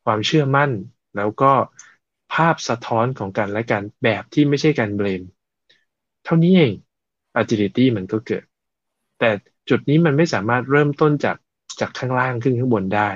[0.04, 0.70] ความเชื่อมั่น
[1.16, 1.52] แล้วก็
[2.34, 5.22] ภาพสะท้อนของกันและกันแบบที่ไม่ใช่การเบลม
[6.24, 6.72] เท่านี้เอง
[7.40, 8.44] agility มันก็เกิด
[9.18, 9.30] แต่
[9.68, 11.36] จุดนี้มันไม่สามารถเริ่มต้นจาก
[11.80, 13.10] จากข้างล่างขึ้นข้างบนได้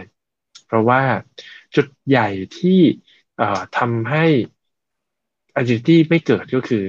[0.66, 1.02] เพราะว่า
[1.74, 2.28] จุดใหญ่
[2.58, 2.80] ที่
[3.78, 4.24] ทำให้
[5.60, 6.84] agility ไม่เกิดก็คือ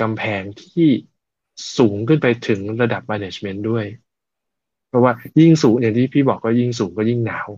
[0.00, 0.88] กำแพงที่
[1.78, 3.86] สูงขึ้นไปถึงระดับ management ด้วย
[4.86, 7.48] เพราะว่ายิ่งสูงอย่างที่พี่บอกก็ยิ่งสูงก็ยิ่งหนาว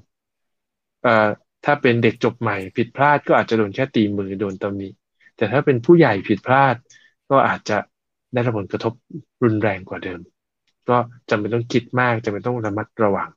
[1.65, 4.89] ถ้าเป็นเด็กจบใหม่ผิดพลาดก็อาจจะโดนแค่ตีมือโดนตำหนิ
[5.37, 6.77] แต่ถ้าเป็นผู้ใหญ่ผิดพลาด
[7.31, 7.79] ก็อาจจะ
[8.33, 8.93] ได้รับผลกระทบ
[9.45, 10.21] รุนแรงกว่าเดิม
[10.89, 10.97] ก็
[11.31, 13.31] จำเป็นต้องคิดมากจำเป็นต้องระมัดระวัง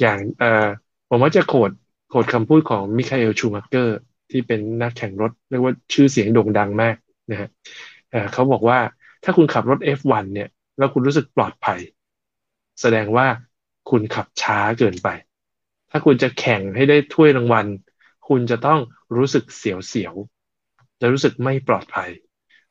[0.00, 0.68] อย่างเอ่อ
[1.08, 1.70] ผมว่าจะโคด
[2.08, 3.98] โคดคำพูดของมิคาเอลชูมักเกอร์
[4.30, 6.96] ที่เป็นนักแข่งรถ เรียกว่าชื่อเสียงโด่งดังมาก
[7.30, 7.48] นะฮะ
[8.32, 8.78] เขาบอกว่า
[9.24, 10.48] ถ้าคุณขับรถ F1 เนี่ย
[10.78, 11.80] แล้วคุณรู้สึกปลอดภัย
[12.80, 13.26] แสดงว่า
[13.90, 15.08] คุณขับช้าเกินไป
[15.90, 17.66] ถ้าคุณจะแข่งให้ได้ถ้วยรางวัล
[18.28, 18.80] คุณจะต้อง
[19.16, 22.10] รู้สึกเสียวๆจะรู้สึกไม่ปลอดภัย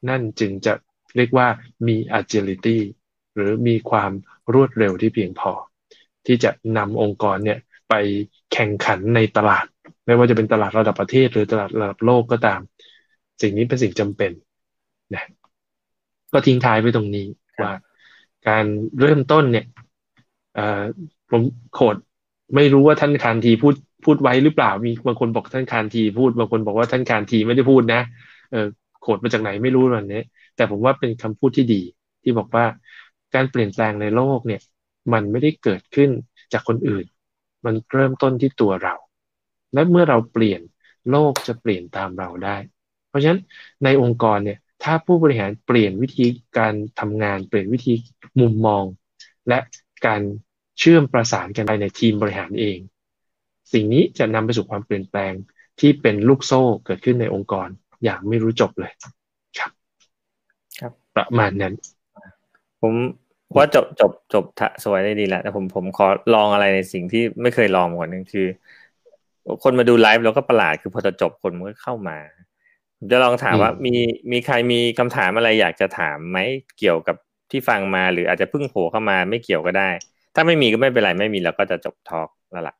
[0.09, 0.73] นั่นจึงจะ
[1.15, 1.47] เรียกว่า
[1.87, 2.77] มี agility
[3.37, 4.11] หรือมีความ
[4.53, 5.51] รวดเร็วที่เพียงพอ
[6.25, 7.59] ที่จะนำองค์กรเนี่ย
[7.89, 7.93] ไป
[8.53, 9.65] แข่งขันในตลาด
[10.05, 12.59] ไม่ว่าจะเป็นตลาดระดับประเทศ หรือตลาดระดับโลกก็ตาม
[13.41, 14.31] สิ่งนี้เป็นสิ่งจำเป็น
[15.13, 15.23] นะ
[16.33, 17.25] ก็ทิ้งท้ายไปตรงนี้
[17.61, 17.73] ว่า
[18.47, 18.65] การ
[18.99, 19.65] เริ่มต้นเนี่ย
[21.29, 21.41] ผม
[21.73, 21.95] โคด
[22.55, 23.75] ไม่รู้ว่าท่านคานทีพูด
[24.05, 28.01] พูดไว้หรือเปล่ามีบางคนบอกท่านคานทีพูดบางคนบอกว่าท่านคานทีไม่ได้พูดนะ
[28.51, 28.67] เออ
[29.01, 30.21] โคดมาจากไหนไม่รู้แบบนี้
[30.55, 31.81] แต่ผมว่าเป็นคำพูดที่ดี
[32.23, 32.65] ที่บอกว่า
[33.37, 34.61] การเปลี่ยนแปลงในโลกเนี่ย
[35.13, 36.09] มันไม่ได้เกิดขึ้น
[36.53, 37.05] จากคนอื่น
[37.65, 38.95] มันเริ่มต้นที่ตัวเรา
[39.73, 40.61] และเมื่อเราเปลี่ยน
[41.11, 42.57] โลกจะเปลี่ยนตามเราได้
[43.09, 43.41] เพราะฉะนั้น
[43.83, 46.25] ในองค์กรเนี่ยถ้าผู้บริหารเปลี่ยนวิธี
[46.57, 47.93] การทำงาน เปลี่ยนวิธี
[48.39, 48.83] มุมมอง
[49.49, 49.59] และ
[50.05, 50.21] การ
[50.79, 52.77] เชื่อมประสานกันไปในทีมบริหารเอง
[53.73, 55.33] สิ่งนี้จะนำไปสู่ความเปลี่ยนแปลง
[55.79, 57.67] ที่เป็นลูกโซ่เกิดขึ้นในองค์กร
[58.03, 58.91] อย่างไม่รู้จบเลย
[59.57, 59.71] ครับ
[60.79, 61.73] ครับ ประมาณนั้น
[62.81, 62.93] ผม
[63.55, 64.45] ว่าจบจบจบ
[64.83, 68.47] สวยได้ดีแหละแต่ผมผมขอลองอะไรในสิ่งที่ไม่เคยลองก่อนนึงคือ
[69.63, 72.17] คนมาดูไลฟ์แล้วก็ประหลาดคือพอจะจบคนมันก็เข้ามา
[73.11, 73.95] จะลองถามว่ามี
[74.31, 76.37] มีใครมีคำถามอะไรอยากจะถามไหม
[76.79, 77.15] เกี่ยวกับ
[77.51, 79.89] ที่ฟังมาหรืออาจจะเพิ่งโผล่เข้ามาไม่เกี่ยวก็ได้
[80.35, 82.75] ถ้าไม่มีก็ไม่เป็นไรไม่มีเราก็จะจบทอล์กแล้วล่ะ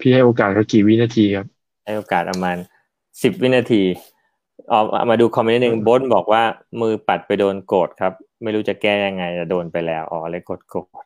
[0.00, 1.46] พี่ให้โอกาสเขากี่วินาทีครับ
[1.84, 2.56] ให้โอกาสประมาณ
[3.22, 3.82] สิบวินาที
[4.72, 6.42] ออกมาดูคอมเมนต์หนึ่งบนบอกว่า
[6.80, 8.12] มือปัดไปโดนโกดครับ
[8.42, 11.04] ไม่รู้จะแก้ยังไงจะโดนไปแล้วอ๋อเลยกดโกด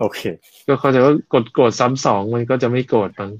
[0.00, 0.20] โอเค
[0.66, 3.30] ก็เขาจะว่ากดโกดซ้ำสองมันก็จะไม่โกดมัน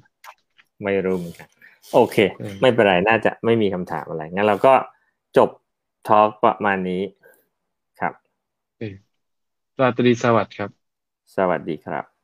[0.85, 1.49] ไม่รู้เหมือนกัน
[1.95, 2.17] โอเค
[2.61, 4.75] ไม่เป็นไรน่าจะไม่มีคำถามอะไรงั้นเราก็
[5.37, 5.51] จบ
[6.09, 7.03] ทอล์กประมาณนี้
[8.01, 8.13] ครับ
[9.81, 10.71] ราตรีสวัสดิ์ครับ
[11.37, 12.20] สวัสดีครับ